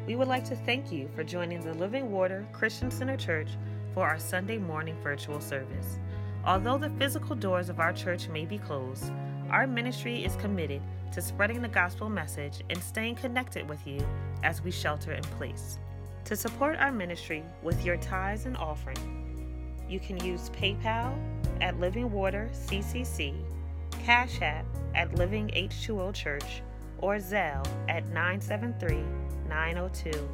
we 0.09 0.17
would 0.17 0.27
like 0.27 0.45
to 0.47 0.57
thank 0.57 0.91
you 0.91 1.09
for 1.15 1.23
joining 1.23 1.61
the 1.61 1.75
Living 1.75 2.11
Water 2.11 2.45
Christian 2.53 2.91
Center 2.91 3.17
Church 3.17 3.51
for 3.95 4.05
our 4.05 4.19
Sunday 4.19 4.59
morning 4.59 4.97
virtual 5.05 5.41
service. 5.41 6.01
Although 6.49 6.79
the 6.79 6.89
physical 6.99 7.37
doors 7.37 7.69
of 7.69 7.79
our 7.79 7.93
church 7.93 8.27
may 8.31 8.47
be 8.47 8.57
closed, 8.57 9.13
our 9.51 9.67
ministry 9.67 10.25
is 10.25 10.35
committed 10.37 10.81
to 11.13 11.21
spreading 11.21 11.61
the 11.61 11.69
gospel 11.69 12.09
message 12.09 12.63
and 12.71 12.83
staying 12.83 13.17
connected 13.17 13.69
with 13.69 13.87
you 13.87 14.01
as 14.43 14.63
we 14.63 14.71
shelter 14.71 15.13
in 15.13 15.23
place. 15.23 15.79
To 16.25 16.35
support 16.35 16.79
our 16.79 16.91
ministry 16.91 17.45
with 17.63 17.85
your 17.85 17.99
tithes 17.99 18.47
and 18.47 18.57
offering, 18.57 18.97
you 19.91 20.01
can 20.01 20.25
use 20.25 20.49
PayPal 20.59 21.15
at 21.61 21.79
Living 21.79 22.11
Water 22.11 22.49
CCC, 22.55 23.35
Cash 24.03 24.41
App 24.41 24.65
at 24.95 25.15
Living 25.17 25.49
H2O 25.49 26.15
Church 26.15 26.63
or 27.01 27.17
Zelle 27.17 27.67
at 27.91 28.07
973 28.07 29.03
902 29.51 30.29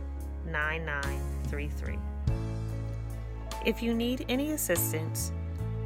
9933. 0.47 1.99
If 3.67 3.83
you 3.83 3.95
need 3.95 4.25
any 4.29 4.53
assistance 4.53 5.33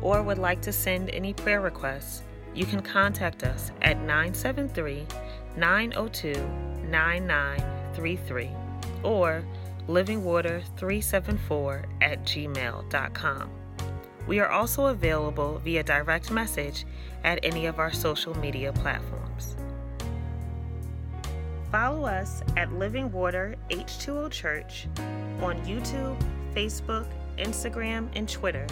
or 0.02 0.22
would 0.22 0.38
like 0.38 0.62
to 0.62 0.72
send 0.72 1.10
any 1.10 1.32
prayer 1.32 1.60
requests, 1.60 2.22
you 2.54 2.64
can 2.64 2.80
contact 2.80 3.42
us 3.42 3.70
at 3.82 3.98
973 3.98 5.06
902 5.56 6.34
9933 6.90 8.50
or 9.02 9.44
livingwater374 9.88 11.84
at 12.02 12.22
gmail.com. 12.24 13.50
We 14.26 14.40
are 14.40 14.48
also 14.50 14.86
available 14.86 15.60
via 15.64 15.82
direct 15.82 16.30
message 16.30 16.84
at 17.24 17.38
any 17.42 17.66
of 17.66 17.78
our 17.78 17.92
social 17.92 18.36
media 18.38 18.72
platforms. 18.72 19.56
Follow 21.72 22.04
us 22.06 22.42
at 22.56 22.72
Living 22.72 23.12
Water 23.12 23.56
H2O 23.70 24.30
Church 24.30 24.86
on 25.40 25.56
YouTube, 25.64 26.18
Facebook, 26.54 27.06
Instagram, 27.38 28.08
and 28.14 28.28
Twitter 28.28 28.66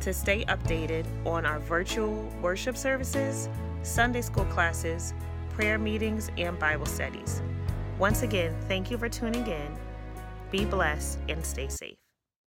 to 0.00 0.12
stay 0.12 0.44
updated 0.46 1.06
on 1.26 1.46
our 1.46 1.58
virtual 1.58 2.28
worship 2.42 2.76
services, 2.76 3.48
Sunday 3.82 4.22
school 4.22 4.44
classes, 4.46 5.14
prayer 5.50 5.78
meetings, 5.78 6.30
and 6.36 6.58
Bible 6.58 6.86
studies. 6.86 7.42
Once 7.98 8.22
again, 8.22 8.54
thank 8.68 8.90
you 8.90 8.98
for 8.98 9.08
tuning 9.08 9.46
in. 9.46 9.76
Be 10.50 10.64
blessed 10.64 11.18
and 11.28 11.44
stay 11.44 11.68
safe. 11.68 11.96